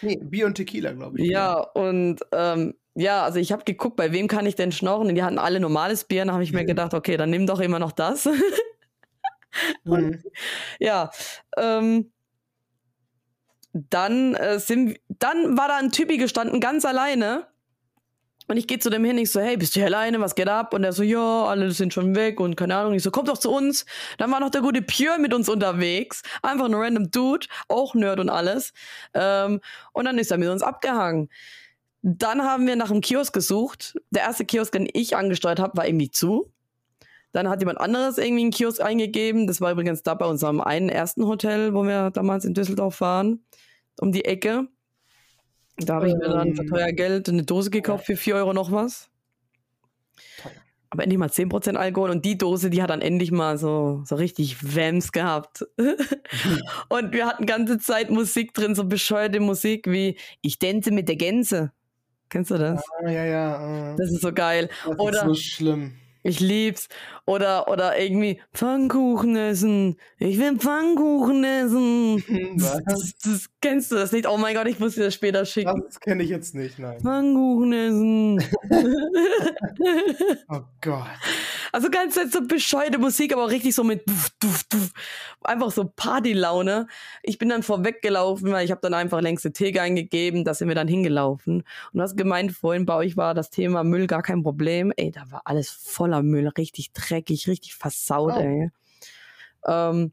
[0.00, 1.30] Nee, Bier und Tequila, glaube ich.
[1.30, 5.14] Ja, und ähm, ja, also ich habe geguckt, bei wem kann ich denn schnorren?
[5.14, 6.24] Die hatten alle normales Bier.
[6.24, 6.68] Dann habe ich mir mhm.
[6.68, 8.26] gedacht, okay, dann nimm doch immer noch das.
[9.84, 10.22] und, mhm.
[10.78, 11.10] Ja,
[11.58, 12.10] ähm,
[13.72, 17.46] dann äh, sind, dann war da ein Typi gestanden, ganz alleine.
[18.50, 20.48] Und ich gehe zu dem hin, ich so, hey, bist du hier alleine, was geht
[20.48, 20.74] ab?
[20.74, 22.94] Und er so, ja, alle sind schon weg und keine Ahnung.
[22.94, 23.86] Ich so, komm doch zu uns.
[24.18, 26.22] Dann war noch der gute Pure mit uns unterwegs.
[26.42, 28.72] Einfach ein random Dude, auch Nerd und alles.
[29.14, 29.60] Ähm,
[29.92, 31.28] und dann ist er mit uns abgehangen.
[32.02, 33.94] Dann haben wir nach einem Kiosk gesucht.
[34.10, 36.50] Der erste Kiosk, den ich angesteuert habe, war irgendwie zu.
[37.30, 39.46] Dann hat jemand anderes irgendwie einen Kiosk eingegeben.
[39.46, 43.44] Das war übrigens da bei unserem einen ersten Hotel, wo wir damals in Düsseldorf waren,
[44.00, 44.66] um die Ecke.
[45.86, 46.68] Da habe ich mir dann für ähm.
[46.68, 49.08] teuer Geld eine Dose gekauft für 4 Euro noch was.
[50.92, 54.16] Aber endlich mal 10% Alkohol und die Dose, die hat dann endlich mal so, so
[54.16, 55.64] richtig Wams gehabt.
[56.88, 61.14] und wir hatten ganze Zeit Musik drin, so bescheuerte Musik wie Ich dänze mit der
[61.14, 61.70] Gänse.
[62.28, 62.82] Kennst du das?
[63.04, 63.92] Ah, ja, ja.
[63.92, 63.96] Uh.
[63.96, 64.68] Das ist so geil.
[64.84, 65.94] Das Oder, ist so schlimm.
[66.22, 66.88] Ich lieb's.
[67.26, 69.96] Oder, oder irgendwie Pfannkuchen essen.
[70.18, 72.24] Ich will Pfannkuchen essen.
[72.56, 72.82] Was?
[72.84, 74.28] Das, das, kennst du das nicht?
[74.28, 75.82] Oh mein Gott, ich muss dir das später schicken.
[75.86, 77.00] Das kenne ich jetzt nicht, nein.
[77.00, 78.44] Pfannkuchen essen.
[80.48, 81.06] oh Gott.
[81.72, 84.90] Also ganz so bescheuerte Musik, aber auch richtig so mit duff, duff, duff.
[85.44, 86.88] einfach so Partylaune.
[87.22, 90.74] Ich bin dann vorweggelaufen, weil ich habe dann einfach längste Theke eingegeben, da sind wir
[90.74, 91.58] dann hingelaufen.
[91.58, 94.92] Und du hast gemeint, vorhin bei euch war das Thema Müll gar kein Problem.
[94.96, 95.70] Ey, da war alles
[96.10, 98.40] voller Müll, richtig dreckig, richtig versaut, oh.
[98.40, 98.70] ey.
[99.66, 100.12] Ähm,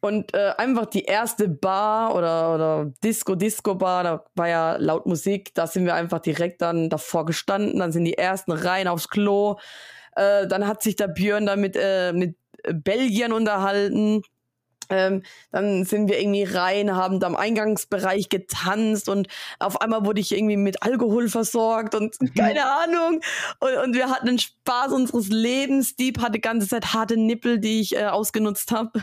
[0.00, 5.54] und äh, einfach die erste Bar oder, oder Disco, Disco-Bar, da war ja laut Musik,
[5.54, 9.56] da sind wir einfach direkt dann davor gestanden, dann sind die ersten rein aufs Klo.
[10.14, 12.36] Äh, dann hat sich der Björn da mit, äh, mit
[12.72, 14.22] Belgiern unterhalten.
[14.88, 19.28] Ähm, dann sind wir irgendwie rein, haben da im Eingangsbereich getanzt und
[19.58, 23.20] auf einmal wurde ich irgendwie mit Alkohol versorgt und keine Ahnung.
[23.60, 25.96] Und, und wir hatten den Spaß unseres Lebens.
[25.96, 29.02] Dieb hatte die ganze Zeit harte Nippel, die ich äh, ausgenutzt habe.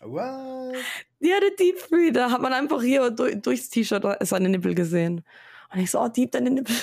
[0.00, 0.76] What?
[1.20, 5.24] Die hatte Deep Free, da hat man einfach hier durch, durchs T-Shirt seine Nippel gesehen.
[5.72, 6.76] Und ich so, oh, Dieb, deine Nippel.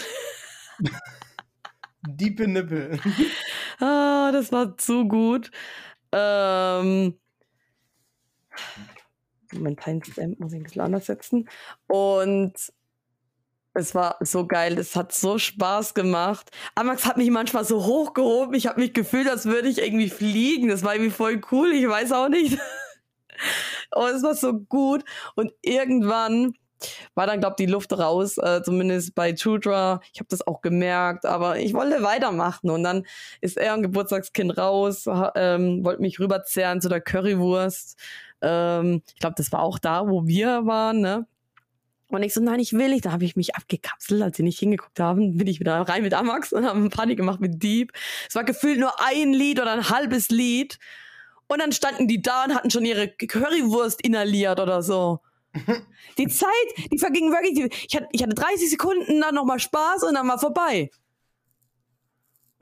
[2.08, 3.00] Diepe Nippel.
[3.80, 5.52] ah, das war zu gut.
[6.12, 7.18] Ähm,
[9.54, 11.48] mein Timestamp muss ich ein bisschen anders setzen.
[11.88, 12.54] Und
[13.76, 16.52] es war so geil, es hat so Spaß gemacht.
[16.76, 20.68] Amax hat mich manchmal so hochgehoben, ich habe mich gefühlt, als würde ich irgendwie fliegen.
[20.68, 22.60] Das war irgendwie voll cool, ich weiß auch nicht.
[23.92, 25.04] Aber es war so gut.
[25.36, 26.54] Und irgendwann
[27.16, 30.02] war dann, glaube ich, die Luft raus, äh, zumindest bei Chudra.
[30.14, 32.70] Ich habe das auch gemerkt, aber ich wollte weitermachen.
[32.70, 33.06] Und dann
[33.42, 37.98] ist er ein Geburtstagskind raus, ähm, wollte mich rüberzerren zu der Currywurst.
[38.44, 41.26] Ähm, ich glaube, das war auch da, wo wir waren, ne?
[42.10, 43.06] Und ich so, nein, ich will nicht.
[43.06, 46.14] Da habe ich mich abgekapselt, als sie nicht hingeguckt haben, bin ich wieder rein mit
[46.14, 47.92] Amax und haben Party gemacht mit Deep.
[48.28, 50.78] Es war gefühlt nur ein Lied oder ein halbes Lied.
[51.48, 55.22] Und dann standen die da und hatten schon ihre Currywurst inhaliert oder so.
[56.18, 56.50] Die Zeit,
[56.92, 57.86] die verging wirklich.
[57.88, 60.92] Ich hatte, ich hatte 30 Sekunden, dann nochmal Spaß und dann war vorbei.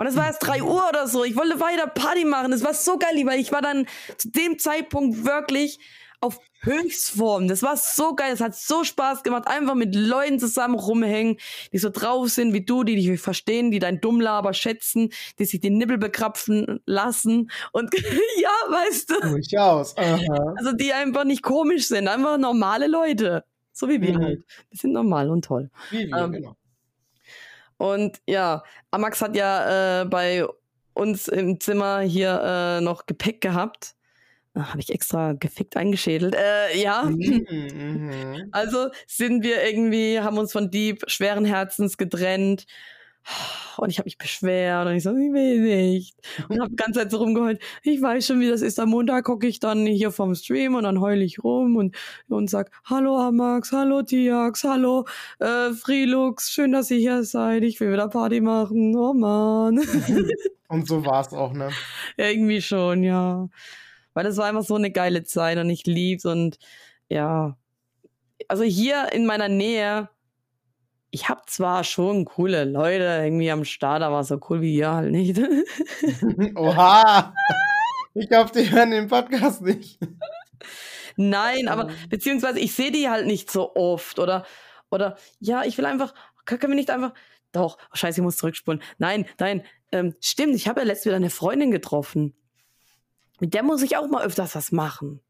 [0.01, 1.23] Und es war erst 3 Uhr oder so.
[1.23, 2.51] Ich wollte weiter Party machen.
[2.53, 3.85] Es war so geil, weil ich war dann
[4.17, 5.77] zu dem Zeitpunkt wirklich
[6.21, 7.47] auf Höchstform.
[7.47, 8.33] Das war so geil.
[8.33, 9.47] Es hat so Spaß gemacht.
[9.47, 11.37] Einfach mit Leuten zusammen rumhängen,
[11.71, 15.59] die so drauf sind wie du, die dich verstehen, die dein Dummlaber schätzen, die sich
[15.59, 17.51] den Nippel bekrapfen lassen.
[17.71, 17.93] Und
[18.41, 19.19] ja, weißt du.
[19.19, 19.95] Durchaus.
[19.97, 20.55] Aha.
[20.57, 22.07] Also die einfach nicht komisch sind.
[22.07, 23.43] Einfach normale Leute.
[23.71, 24.23] So wie wir mhm.
[24.23, 24.45] halt.
[24.73, 25.69] Die sind normal und toll.
[25.91, 26.55] Wie wir, ähm, genau.
[27.81, 28.61] Und ja,
[28.91, 30.45] Amax hat ja äh, bei
[30.93, 32.39] uns im Zimmer hier
[32.79, 33.95] äh, noch Gepäck gehabt.
[34.53, 36.35] Ah, Habe ich extra gefickt eingeschädelt.
[36.35, 37.01] Äh, ja.
[37.05, 38.49] Mhm, mhm.
[38.51, 42.67] Also sind wir irgendwie, haben uns von Dieb schweren Herzens getrennt.
[43.77, 46.15] Und ich habe mich beschwert und ich so, ich will nicht.
[46.49, 47.61] Und habe die ganze Zeit so rumgeheult.
[47.83, 48.79] Ich weiß schon, wie das ist.
[48.79, 51.95] Am Montag gucke ich dann hier vom Stream und dann heule ich rum und,
[52.29, 55.05] und sag, hallo Amax, hallo Tiax, hallo
[55.39, 57.63] äh, Freelux, schön, dass ihr hier seid.
[57.63, 58.95] Ich will wieder Party machen.
[58.95, 59.79] Oh man.
[60.71, 61.69] Und so war es auch, ne?
[62.15, 63.49] Ja, irgendwie schon, ja.
[64.13, 66.59] Weil das war einfach so eine geile Zeit und ich lieb's und
[67.09, 67.57] ja.
[68.47, 70.09] Also hier in meiner Nähe,
[71.11, 75.11] ich hab zwar schon coole Leute irgendwie am Start, aber so cool wie ihr halt
[75.11, 75.39] nicht.
[76.55, 77.33] Oha!
[78.13, 79.97] Ich glaube, die hören den Podcast nicht.
[81.15, 84.45] Nein, aber beziehungsweise ich sehe die halt nicht so oft oder
[84.89, 87.13] oder ja, ich will einfach, können wir nicht einfach
[87.53, 88.81] doch, oh, scheiße, ich muss zurückspulen.
[88.97, 92.33] Nein, nein, ähm, stimmt, ich habe ja letztes wieder eine Freundin getroffen.
[93.39, 95.21] Mit der muss ich auch mal öfters was machen.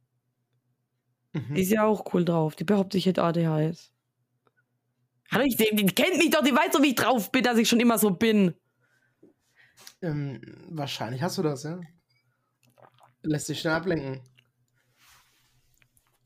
[1.33, 1.55] Mhm.
[1.55, 2.55] Die ist ja auch cool drauf.
[2.55, 3.91] Die behauptet, ich hätte ADHS.
[5.43, 7.69] Ich, die, die kennt mich doch, die weiß doch, wie ich drauf bin, dass ich
[7.69, 8.53] schon immer so bin.
[10.01, 11.79] Ähm, wahrscheinlich hast du das, ja.
[13.23, 14.21] Lässt sich schnell ablenken.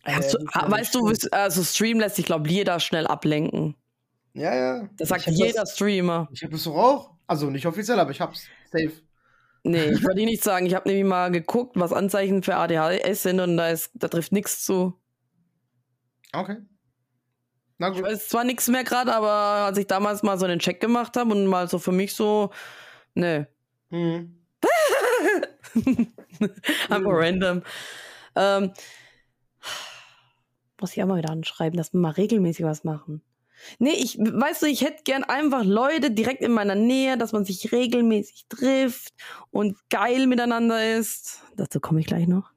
[0.06, 0.38] Äh, du,
[0.72, 3.76] weißt du, also Stream lässt sich, glaube ich, jeder schnell ablenken.
[4.34, 4.90] Ja, ja.
[4.98, 6.28] Das sagt jeder das, Streamer.
[6.32, 7.16] Ich habe es doch auch.
[7.28, 8.48] Also nicht offiziell, aber ich hab's.
[8.72, 8.92] Safe.
[9.64, 10.66] Nee, ich wollte nicht sagen.
[10.68, 14.32] Ich habe nämlich mal geguckt, was Anzeichen für ADHS sind und da, ist, da trifft
[14.32, 14.94] nichts zu.
[16.34, 16.58] Okay.
[17.78, 18.00] Na gut.
[18.00, 21.18] Ich weiß zwar nichts mehr gerade, aber als ich damals mal so einen Check gemacht
[21.18, 22.52] habe und mal so für mich so,
[23.14, 23.48] ne.
[23.90, 24.42] Hm.
[26.90, 27.18] Einfach hm.
[27.18, 27.62] random.
[28.36, 28.74] Ähm,
[30.80, 33.22] muss ich auch mal wieder anschreiben, dass wir mal regelmäßig was machen.
[33.80, 37.46] Nee, ich, weißt du, ich hätte gern einfach Leute direkt in meiner Nähe, dass man
[37.46, 39.14] sich regelmäßig trifft
[39.50, 41.42] und geil miteinander ist.
[41.56, 42.52] Dazu komme ich gleich noch.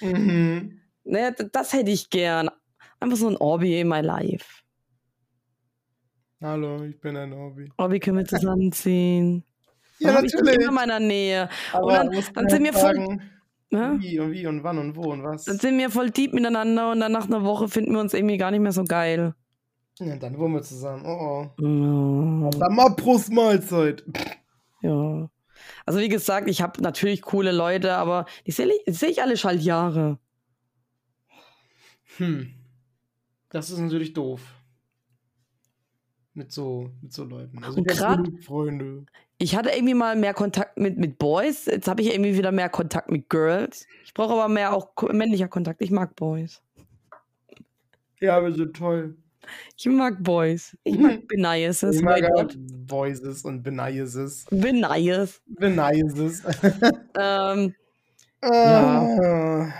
[0.00, 0.80] Mhm.
[1.04, 2.50] Nee, das hätte ich gern.
[3.00, 4.62] Einfach so ein Orbi in my life.
[6.42, 7.70] Hallo, ich bin ein Orbi.
[7.78, 9.44] Orbi können wir zusammenziehen.
[9.98, 10.58] ja, natürlich.
[10.58, 11.48] Ich in meiner Nähe.
[11.72, 13.18] Aber und dann, dann sind wir voll.
[13.70, 15.44] Wie und wie und wann und wo und was.
[15.44, 18.36] Dann sind wir voll deep miteinander und dann nach einer Woche finden wir uns irgendwie
[18.36, 19.34] gar nicht mehr so geil.
[19.98, 21.04] Ja, dann wohnen wir zusammen.
[21.06, 22.44] Oh oh.
[22.44, 22.50] Ja.
[22.58, 24.04] Dann mal Prost Mahlzeit.
[24.82, 25.30] Ja.
[25.86, 29.36] Also wie gesagt, ich habe natürlich coole Leute, aber die sehe ich, seh ich alle
[29.36, 30.18] Schaltjahre.
[32.16, 32.59] Hm.
[33.50, 34.40] Das ist natürlich doof.
[36.32, 37.62] Mit so, mit so Leuten.
[37.62, 39.04] Also gerade Freunde.
[39.38, 41.66] Ich hatte irgendwie mal mehr Kontakt mit, mit Boys.
[41.66, 43.86] Jetzt habe ich irgendwie wieder mehr Kontakt mit Girls.
[44.04, 45.82] Ich brauche aber mehr auch männlicher Kontakt.
[45.82, 46.62] Ich mag Boys.
[48.20, 49.16] Ja, wir sind toll.
[49.76, 50.76] Ich mag Boys.
[50.84, 51.96] Ich mag Benaises.
[51.96, 52.56] Ich mag Gott.
[52.86, 54.46] Voices und Benaises.
[54.50, 55.42] Benaises.
[55.46, 56.42] Benaises.
[57.18, 57.74] ähm,
[58.44, 59.18] ja.
[59.22, 59.74] Ah.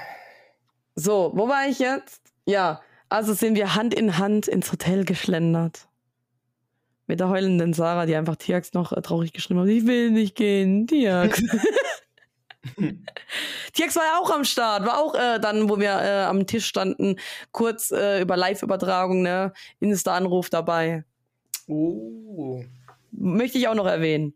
[0.97, 2.23] So, wo war ich jetzt?
[2.47, 5.89] Ja, also sind wir Hand in Hand ins Hotel geschlendert.
[7.07, 9.69] Mit der heulenden Sarah, die einfach Tiax noch äh, traurig geschrieben hat.
[9.69, 11.43] Ich will nicht gehen, Tiax.
[13.73, 16.67] TX war ja auch am Start, war auch äh, dann, wo wir äh, am Tisch
[16.67, 17.17] standen,
[17.53, 21.05] kurz äh, über Live-Übertragung, ne, Insta-Anruf dabei.
[21.67, 22.63] Oh.
[23.11, 24.35] Möchte ich auch noch erwähnen.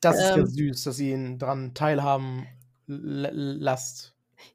[0.00, 2.46] Das ist ähm, ja süß, dass ihr ihn dran teilhaben
[2.86, 4.13] lasst.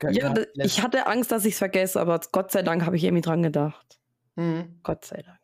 [0.09, 3.21] Ja, ich hatte Angst, dass ich es vergesse, aber Gott sei Dank habe ich irgendwie
[3.21, 3.99] dran gedacht.
[4.35, 4.79] Mhm.
[4.83, 5.39] Gott sei Dank.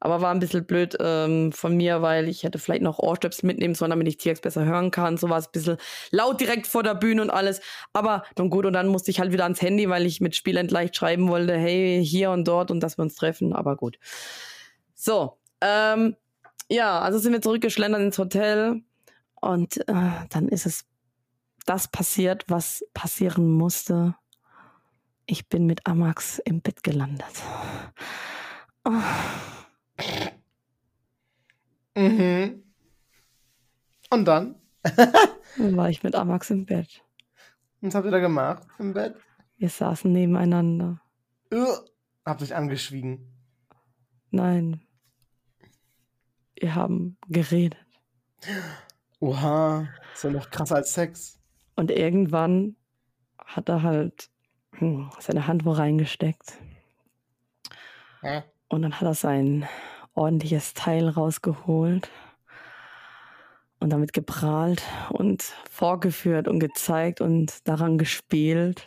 [0.00, 3.76] Aber war ein bisschen blöd ähm, von mir, weil ich hätte vielleicht noch Ohrstöpsel mitnehmen
[3.76, 5.16] sollen, damit ich TX besser hören kann.
[5.16, 5.76] So war es ein bisschen
[6.10, 7.60] laut direkt vor der Bühne und alles.
[7.92, 10.72] Aber nun gut, und dann musste ich halt wieder ans Handy, weil ich mit Spielend
[10.72, 13.52] leicht schreiben wollte, hey, hier und dort und dass wir uns treffen.
[13.52, 14.00] Aber gut.
[14.92, 16.16] So, ähm,
[16.68, 18.82] ja, also sind wir zurückgeschlendert ins Hotel
[19.40, 20.84] und äh, dann ist es
[21.64, 24.14] das passiert, was passieren musste.
[25.26, 27.42] Ich bin mit Amax im Bett gelandet.
[28.84, 28.92] Oh.
[31.94, 32.62] Mhm.
[34.10, 34.56] Und dann?
[35.56, 37.02] dann war ich mit Amax im Bett.
[37.80, 39.16] Was habt ihr da gemacht im Bett?
[39.58, 41.00] Wir saßen nebeneinander.
[41.52, 41.76] Uh,
[42.24, 43.32] habt euch angeschwiegen?
[44.30, 44.80] Nein.
[46.58, 47.78] Wir haben geredet.
[49.20, 51.41] Oha, ist ja noch krasser als Sex.
[51.82, 52.76] Und irgendwann
[53.44, 54.30] hat er halt
[54.76, 56.56] hm, seine Hand wo reingesteckt.
[58.20, 58.44] Hä?
[58.68, 59.68] Und dann hat er sein
[60.14, 62.08] ordentliches Teil rausgeholt
[63.80, 68.84] und damit geprahlt und vorgeführt und gezeigt und daran gespielt.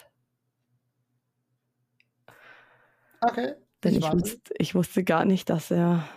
[3.19, 3.55] Okay.
[3.83, 6.07] Denn ich, ich, wusste, ich wusste gar nicht, dass er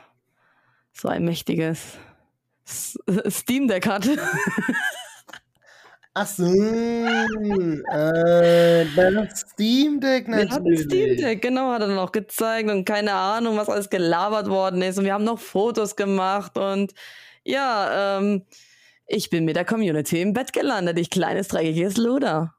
[0.93, 1.99] so ein mächtiges
[3.29, 4.17] Steam Deck hatte.
[6.21, 7.85] Ach so, äh,
[8.97, 10.51] das Steam Deck natürlich.
[10.51, 13.89] Ja, das Steam Deck, genau, hat er dann auch gezeigt und keine Ahnung, was alles
[13.89, 14.99] gelabert worden ist.
[14.99, 16.93] Und wir haben noch Fotos gemacht und
[17.45, 18.43] ja, ähm,
[19.07, 22.53] ich bin mit der Community im Bett gelandet, ich kleines, dreckiges Luder.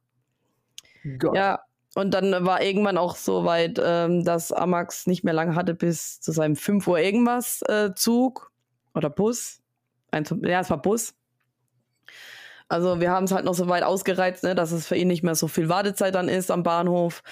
[1.18, 1.36] Gott.
[1.36, 1.60] Ja,
[1.96, 6.22] und dann war irgendwann auch so weit, ähm, dass Amax nicht mehr lange hatte bis
[6.22, 8.54] zu seinem 5 Uhr irgendwas äh, Zug
[8.96, 9.60] oder Bus.
[10.12, 11.19] Ein, ja, es war Bus.
[12.70, 15.24] Also wir haben es halt noch so weit ausgereizt, ne, dass es für ihn nicht
[15.24, 17.24] mehr so viel Wartezeit dann ist am Bahnhof.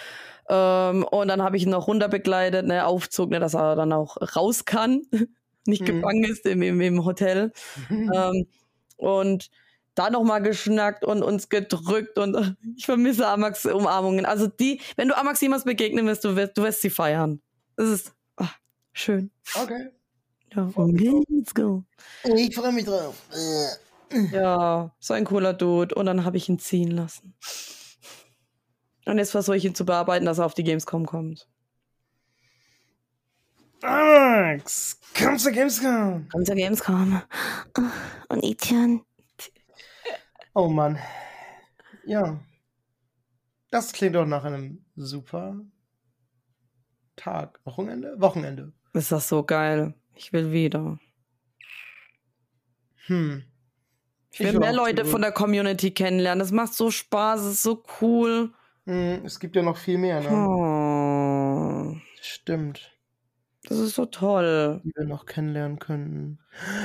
[0.49, 4.17] Ähm, und dann habe ich ihn noch runterbegleitet, ne, Aufzug, ne, dass er dann auch
[4.35, 5.03] raus kann,
[5.65, 5.85] nicht mhm.
[5.85, 7.53] gefangen ist im, im, im Hotel.
[7.89, 8.11] Mhm.
[8.13, 8.47] Ähm,
[8.97, 9.49] und
[9.93, 14.25] da nochmal geschnackt und uns gedrückt und ich vermisse Amax Umarmungen.
[14.25, 17.41] Also die, wenn du Amax jemals begegnen wirst, du wirst, du wirst sie feiern.
[17.75, 18.57] Das ist ach,
[18.93, 19.31] schön.
[19.53, 19.89] Okay.
[20.55, 21.83] Ja, okay, let's go.
[22.23, 23.15] Ich freue mich drauf.
[24.32, 25.95] Ja, so ein cooler Dude.
[25.95, 27.36] Und dann habe ich ihn ziehen lassen.
[29.05, 31.47] Und jetzt versuche ich ihn zu bearbeiten, dass er auf die Gamescom kommt.
[33.82, 36.28] Max, komm zur Gamescom.
[36.32, 37.22] Komm zur Gamescom.
[38.30, 39.01] Und Etienne.
[40.53, 40.97] Oh Mann.
[42.05, 42.39] Ja.
[43.70, 45.60] Das klingt doch nach einem super
[47.16, 47.60] Tag.
[47.66, 48.20] Wochenende?
[48.20, 48.74] Wochenende.
[48.93, 49.93] Ist das so geil.
[50.16, 50.97] Ich will wieder.
[53.05, 53.43] Hm.
[54.39, 56.39] Ich will ich mehr Leute von der Community kennenlernen.
[56.39, 58.53] Das macht so Spaß, es ist so cool.
[58.85, 60.29] Hm, es gibt ja noch viel mehr, ne?
[60.31, 61.95] Oh.
[62.21, 62.91] Stimmt.
[63.67, 64.79] Das ist so toll.
[64.83, 66.38] Die wir noch kennenlernen könnten.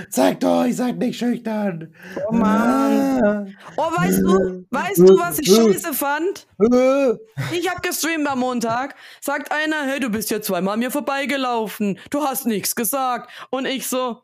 [0.08, 1.94] Zeigt euch, seid nicht schüchtern.
[2.26, 3.54] Oh Mann.
[3.76, 6.48] Oh, weißt du, weißt du, was ich scheiße fand?
[7.52, 8.96] Ich hab gestreamt am Montag.
[9.20, 11.98] Sagt einer, hey, du bist ja zweimal an mir vorbeigelaufen.
[12.08, 13.30] Du hast nichts gesagt.
[13.50, 14.22] Und ich so,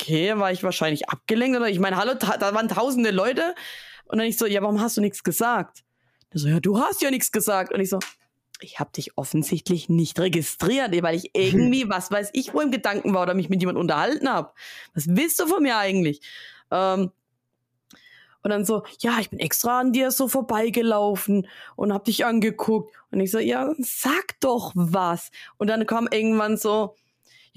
[0.00, 3.54] okay, war ich wahrscheinlich abgelenkt oder ich meine, hallo, da waren tausende Leute.
[4.04, 5.84] Und dann ich so, ja, warum hast du nichts gesagt?
[6.32, 7.72] Der so, ja, du hast ja nichts gesagt.
[7.72, 7.98] Und ich so,
[8.60, 13.14] ich habe dich offensichtlich nicht registriert, weil ich irgendwie, was weiß ich, wo im Gedanken
[13.14, 14.52] war oder mich mit jemand unterhalten habe.
[14.94, 16.20] Was willst du von mir eigentlich?
[16.70, 17.10] Ähm,
[18.42, 22.94] und dann so, ja, ich bin extra an dir so vorbeigelaufen und hab dich angeguckt.
[23.10, 25.30] Und ich so, ja, sag doch was.
[25.58, 26.94] Und dann kam irgendwann so,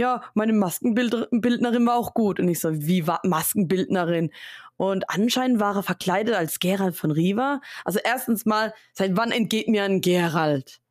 [0.01, 2.39] ja, meine Maskenbildnerin war auch gut.
[2.39, 4.31] Und ich so, wie war Maskenbildnerin?
[4.75, 7.61] Und anscheinend war er verkleidet als Gerald von Riva.
[7.85, 10.81] Also erstens mal, seit wann entgeht mir ein Gerald?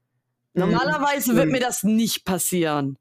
[0.54, 1.36] Normalerweise mhm.
[1.36, 2.98] wird mir das nicht passieren.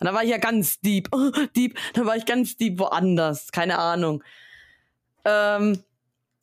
[0.00, 3.52] Und da war ich ja ganz deep, oh, deep, da war ich ganz deep woanders,
[3.52, 4.24] keine Ahnung.
[5.24, 5.78] Ähm,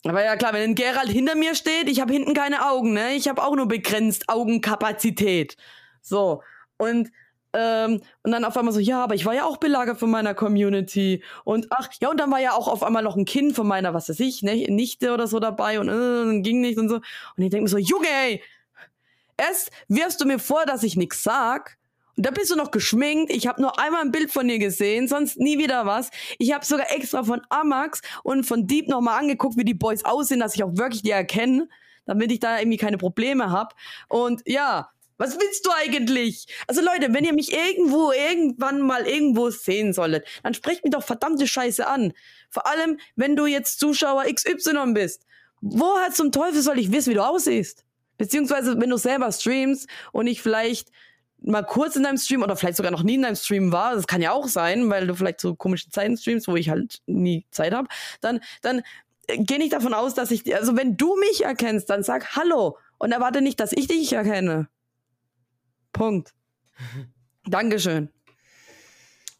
[0.04, 3.12] aber ja klar, wenn ein Gerald hinter mir steht, ich habe hinten keine Augen, ne?
[3.12, 5.56] Ich habe auch nur begrenzt Augenkapazität.
[6.00, 6.42] So.
[6.78, 7.10] Und
[7.52, 10.34] ähm, und dann auf einmal so, ja, aber ich war ja auch belagert von meiner
[10.34, 11.22] Community.
[11.44, 13.92] Und ach, ja, und dann war ja auch auf einmal noch ein Kind von meiner,
[13.94, 16.96] was weiß ich, ne, Nichte oder so dabei und äh, ging nicht und so.
[16.96, 17.04] Und
[17.36, 18.42] ich denke mir so, Junge, ey,
[19.36, 21.76] erst wirfst du mir vor, dass ich nichts sag.
[22.16, 23.30] Und da bist du noch geschminkt.
[23.32, 26.10] Ich habe nur einmal ein Bild von dir gesehen, sonst nie wieder was.
[26.38, 30.40] Ich habe sogar extra von Amax und von Deep nochmal angeguckt, wie die Boys aussehen,
[30.40, 31.68] dass ich auch wirklich die erkenne,
[32.04, 33.74] damit ich da irgendwie keine Probleme hab.
[34.08, 34.90] Und ja,
[35.22, 36.48] was willst du eigentlich?
[36.66, 41.04] Also Leute, wenn ihr mich irgendwo, irgendwann mal irgendwo sehen solltet, dann sprecht mich doch
[41.04, 42.12] verdammte Scheiße an.
[42.50, 45.24] Vor allem, wenn du jetzt Zuschauer XY bist.
[45.60, 47.84] Woher zum Teufel soll ich wissen, wie du aussiehst?
[48.18, 50.88] Beziehungsweise, wenn du selber streamst und ich vielleicht
[51.40, 54.08] mal kurz in deinem Stream oder vielleicht sogar noch nie in deinem Stream war, das
[54.08, 57.46] kann ja auch sein, weil du vielleicht so komische Zeiten streamst, wo ich halt nie
[57.52, 57.86] Zeit habe,
[58.20, 58.82] dann, dann
[59.28, 62.76] äh, geh nicht davon aus, dass ich, also wenn du mich erkennst, dann sag Hallo
[62.98, 64.68] und erwarte nicht, dass ich dich erkenne.
[65.92, 66.32] Punkt.
[67.44, 68.10] Dankeschön.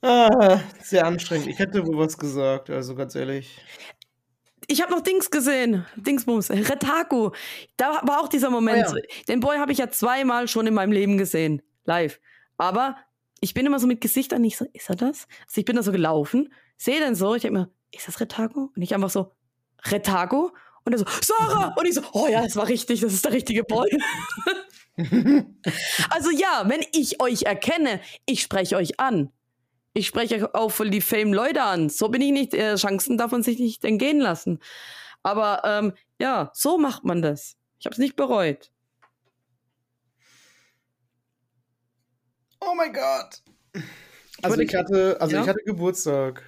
[0.03, 1.46] Ah, sehr anstrengend.
[1.46, 3.61] Ich hätte wohl was gesagt, also ganz ehrlich.
[4.66, 5.86] Ich habe noch Dings gesehen.
[5.96, 6.50] Dingsbums.
[6.50, 7.30] Retaku.
[7.76, 8.86] Da war auch dieser Moment.
[8.86, 9.24] Ah, ja.
[9.28, 11.62] Den Boy habe ich ja zweimal schon in meinem Leben gesehen.
[11.84, 12.20] Live.
[12.57, 12.96] Aber
[13.40, 14.42] ich bin immer so mit Gesicht an.
[14.44, 15.26] Ich so, ist er das?
[15.46, 16.53] Also ich bin da so gelaufen.
[16.76, 17.34] Sehe dann so.
[17.34, 18.70] Ich denke mir, ist das Retaku?
[18.74, 19.32] Und ich einfach so,
[19.84, 20.50] Retaku?
[20.84, 21.74] Und er so, Sarah!
[21.76, 23.00] Und ich so, oh ja, das war richtig.
[23.00, 23.88] Das ist der richtige Boy.
[26.11, 29.32] also ja, wenn ich euch erkenne, ich spreche euch an.
[29.95, 31.88] Ich spreche auch voll die Fame-Leute an.
[31.90, 32.55] So bin ich nicht.
[32.55, 34.59] Äh, Chancen darf man sich nicht entgehen lassen.
[35.22, 37.57] Aber ähm, ja, so macht man das.
[37.78, 38.70] Ich habe es nicht bereut.
[42.61, 43.43] Oh mein Gott.
[44.43, 45.43] Also ich hatte, also Ja?
[45.43, 46.43] ich hatte Geburtstag.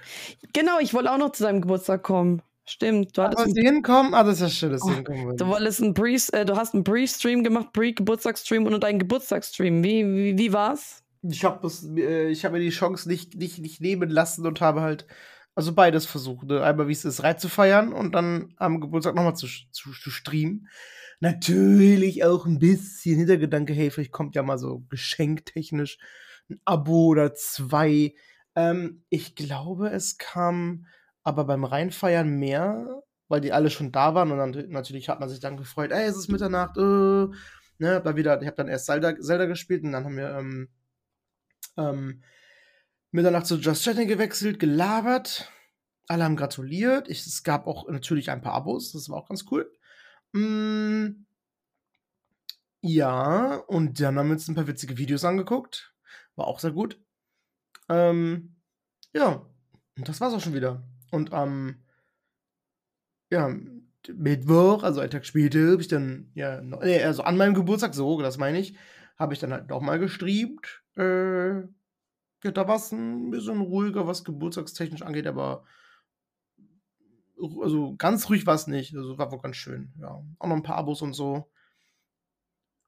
[0.53, 2.41] Genau, ich wollte auch noch zu deinem Geburtstag kommen.
[2.67, 4.13] Stimmt, du hattest, Aber ein, sie hinkommen?
[4.13, 6.73] Ah, das ist ja schön, dass sie Oh, hinkommen du wolltest einen äh, du hast
[6.73, 9.83] einen Pre-Stream gemacht, Pre-Geburtstagsstream und deinen Geburtstagsstream.
[9.83, 11.03] Wie, wie, wie war's?
[11.21, 14.81] Ich habe äh, ich habe mir die Chance nicht, nicht, nicht nehmen lassen und habe
[14.81, 15.05] halt,
[15.53, 16.47] also beides versucht.
[16.47, 16.63] Ne?
[16.63, 20.09] Einmal, wie es ist, Reit zu feiern und dann am Geburtstag nochmal zu, zu, zu
[20.09, 20.67] streamen.
[21.19, 25.97] Natürlich auch ein bisschen Hintergedanke, hey, vielleicht kommt ja mal so geschenktechnisch
[26.49, 28.13] ein Abo oder zwei.
[28.55, 30.85] Ähm, ich glaube, es kam
[31.25, 35.27] aber beim Reinfeiern mehr, weil die alle schon da waren und dann natürlich hat man
[35.27, 36.81] sich dann gefreut, ey, es ist Mitternacht, äh,
[37.79, 40.29] ne, hab dann wieder, ich habe dann erst Zelda, Zelda gespielt und dann haben wir
[40.37, 40.69] ähm,
[41.77, 42.23] ähm,
[43.11, 45.51] Mitternacht zu Just Chatting gewechselt, gelabert.
[46.07, 47.09] Alle haben gratuliert.
[47.09, 49.71] Ich, es gab auch natürlich ein paar Abos, das war auch ganz cool.
[50.33, 51.25] Mm,
[52.81, 55.95] ja, und dann haben wir uns ein paar witzige Videos angeguckt.
[56.35, 57.01] War auch sehr gut.
[57.89, 58.57] Ähm,
[59.13, 59.49] ja,
[59.97, 60.83] und das war's auch schon wieder.
[61.15, 61.77] Und am
[63.31, 63.49] ja,
[64.13, 68.37] Mittwoch, also einen Tag später, habe ich dann, ja, also an meinem Geburtstag, so, das
[68.37, 68.77] meine ich,
[69.17, 70.83] habe ich dann halt noch mal gestreamt.
[70.97, 75.63] Äh, ja, da war es ein bisschen ruhiger, was geburtstagstechnisch angeht, aber
[77.61, 78.93] also ganz ruhig war es nicht.
[78.93, 79.93] Also war wohl ganz schön.
[80.01, 81.49] Ja, auch noch ein paar Abos und so.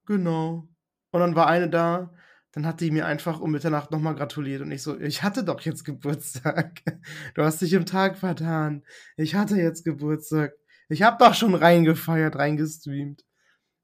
[0.06, 0.68] Genau.
[1.12, 2.14] Und dann war eine da,
[2.52, 5.62] dann hat die mir einfach um Mitternacht nochmal gratuliert und ich so, ich hatte doch
[5.62, 6.82] jetzt Geburtstag.
[7.36, 8.84] Du hast dich im Tag vertan.
[9.16, 10.54] Ich hatte jetzt Geburtstag.
[10.90, 13.24] Ich hab doch schon reingefeiert, reingestreamt.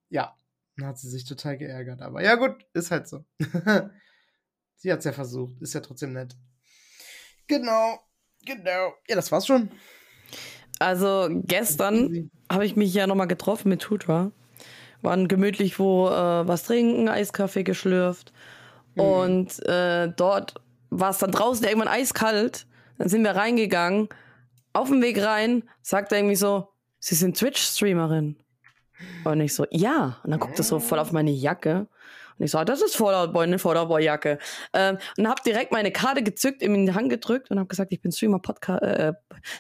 [0.10, 0.36] Ja,
[0.78, 2.02] dann hat sie sich total geärgert.
[2.02, 3.26] Aber ja, gut, ist halt so.
[4.76, 5.62] sie hat's ja versucht.
[5.62, 6.36] Ist ja trotzdem nett.
[7.48, 8.00] Genau,
[8.46, 8.94] genau.
[9.08, 9.70] Ja, das war's schon.
[10.80, 14.32] Also gestern habe ich mich ja nochmal getroffen mit Tutra.
[15.04, 18.34] Waren gemütlich wo äh, was trinken, Eiskaffee geschlürft.
[18.96, 20.56] Und äh, dort
[20.90, 22.66] war es dann draußen irgendwann eiskalt.
[22.98, 24.10] Dann sind wir reingegangen.
[24.74, 28.38] Auf dem Weg rein sagt er irgendwie so, Sie sind Twitch-Streamerin.
[29.26, 30.18] Und ich so, ja.
[30.24, 31.88] Und dann guckt er so voll auf meine Jacke.
[32.44, 34.38] Und ich so, ah, das ist Fallout Boy, eine Fallout Boy Jacke.
[34.74, 37.94] Ähm, und habe direkt meine Karte gezückt, ihm in die Hand gedrückt und habe gesagt,
[37.94, 39.14] ich bin Streamer Podcast, äh,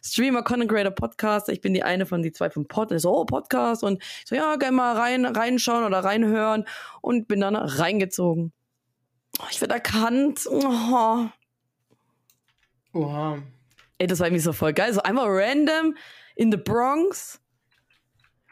[0.03, 1.53] Streamer Content Creator Podcaster.
[1.53, 2.91] Ich bin die eine von die zwei vom Pod.
[2.91, 6.65] Und ich so, oh Podcast und ich so, ja, gerne mal rein reinschauen oder reinhören
[6.99, 8.51] und bin dann reingezogen.
[9.39, 10.41] Oh, ich werde erkannt.
[10.51, 11.27] Oh.
[12.93, 13.37] Oha.
[13.97, 14.93] Ey, das war irgendwie so voll geil.
[14.93, 15.95] So einmal random
[16.35, 17.39] in the Bronx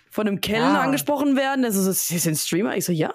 [0.09, 0.83] von einem Kellner Ah.
[0.83, 1.63] angesprochen werden.
[1.63, 2.77] Der so, so, Sie sind Streamer?
[2.77, 3.13] Ich so, ja.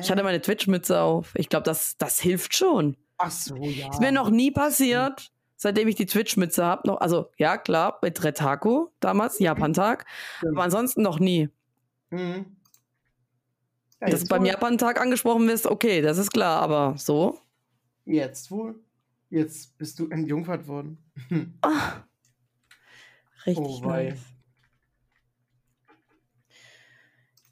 [0.00, 1.32] Ich hatte meine Twitch-Mütze auf.
[1.36, 2.96] Ich glaube, das, das hilft schon.
[3.18, 3.90] Ach so, ja.
[3.90, 6.86] Ist mir noch nie passiert, seitdem ich die Twitch-Mütze habe.
[6.88, 10.06] Noch, also, ja, klar, bei Tretaku damals, Japan-Tag.
[10.38, 10.52] Stimmt.
[10.56, 11.48] Aber ansonsten noch nie.
[12.10, 12.56] Mhm.
[14.00, 14.44] Ja, Dass du beim.
[14.44, 16.60] Japan-Tag angesprochen wirst, okay, das ist klar.
[16.62, 17.38] Aber so?
[18.04, 18.74] Jetzt wohl.
[19.30, 20.98] Jetzt bist du entjungfert worden.
[21.62, 22.02] Ah,
[23.46, 24.18] richtig Oh, nice.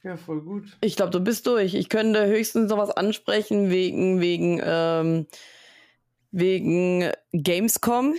[0.03, 0.77] Ja, voll gut.
[0.81, 1.75] Ich glaube, du bist durch.
[1.75, 5.27] Ich könnte höchstens noch was ansprechen wegen, wegen, ähm,
[6.31, 8.15] wegen Gamescom.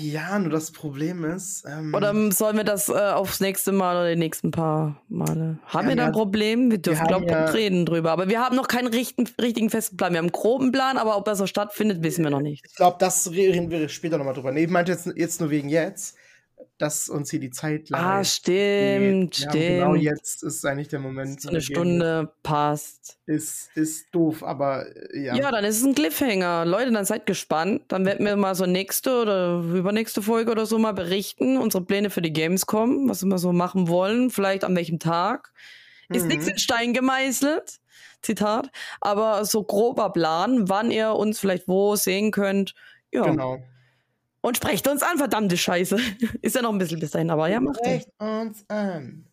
[0.00, 1.64] Ja, nur das Problem ist.
[1.68, 5.58] Ähm, Oder sollen wir das äh, aufs nächste Mal oder die nächsten paar Male?
[5.66, 6.70] Haben Ja, wir da ein ja, Problem?
[6.70, 8.10] Wir dürfen, glaube ich, ja- reden drüber.
[8.10, 10.12] Aber wir haben noch keinen richtigen, richtigen festen Plan.
[10.12, 12.64] Wir haben einen groben Plan, aber ob er so stattfindet, wissen wir noch nicht.
[12.66, 14.50] ich glaube, das reden wir später nochmal drüber.
[14.50, 16.16] Nee, ich meinte jetzt, jetzt nur wegen jetzt,
[16.78, 18.26] dass uns hier die Zeit Ah, leidet.
[18.28, 19.64] stimmt, Ja, stimmt.
[19.66, 21.40] Genau jetzt ist eigentlich der Moment.
[21.42, 23.18] so eine Stunde passt.
[23.26, 25.34] Ist, ist doof, aber äh, ja.
[25.34, 25.50] Ja.
[25.50, 26.64] dann ist es ein Cliffhanger.
[26.64, 27.82] Leute, dann seid gespannt.
[27.88, 31.56] Dann werden wir mal so nächste oder übernächste Folge oder so mal berichten.
[31.58, 35.52] Unsere Pläne für die Gamescom, was wir so machen wollen, vielleicht an welchem Tag.
[36.10, 36.28] Ist Mhm.
[36.28, 37.80] nichts in Stein gemeißelt.
[38.22, 38.70] Zitat.
[39.00, 42.74] Aber so grober Plan, wann ihr uns vielleicht wo sehen könnt.
[43.12, 43.22] Ja.
[43.24, 43.58] Genau.
[44.40, 45.96] Und sprecht uns an, verdammte Scheiße.
[46.42, 49.26] Ist ja noch ein bisschen bis dahin, aber ja, macht Sprecht uns an.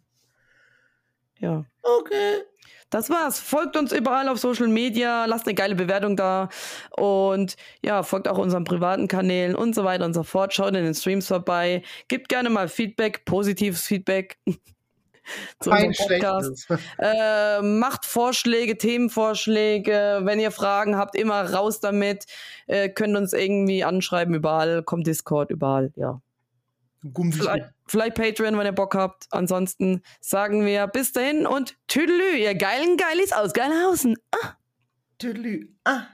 [1.39, 1.65] Ja.
[1.83, 2.43] Okay.
[2.89, 3.39] Das war's.
[3.39, 6.49] Folgt uns überall auf Social Media, lasst eine geile Bewertung da
[6.91, 10.53] und ja, folgt auch unseren privaten Kanälen und so weiter und so fort.
[10.53, 11.83] Schaut in den Streams vorbei.
[12.07, 14.37] Gebt gerne mal Feedback, positives Feedback.
[15.59, 16.67] zu Kein unserem Podcast.
[16.99, 20.21] Äh, macht Vorschläge, Themenvorschläge.
[20.23, 22.25] Wenn ihr Fragen habt, immer raus damit.
[22.67, 24.83] Äh, könnt uns irgendwie anschreiben überall.
[24.83, 25.91] Kommt Discord überall.
[25.95, 26.21] Ja.
[27.31, 29.27] Vielleicht, vielleicht Patreon, wenn ihr Bock habt.
[29.29, 34.15] Ansonsten sagen wir bis dahin und Tüdelü, ihr geilen Geilis aus Geilhausen.
[35.19, 35.69] Tüdelü.
[35.83, 36.07] Ah.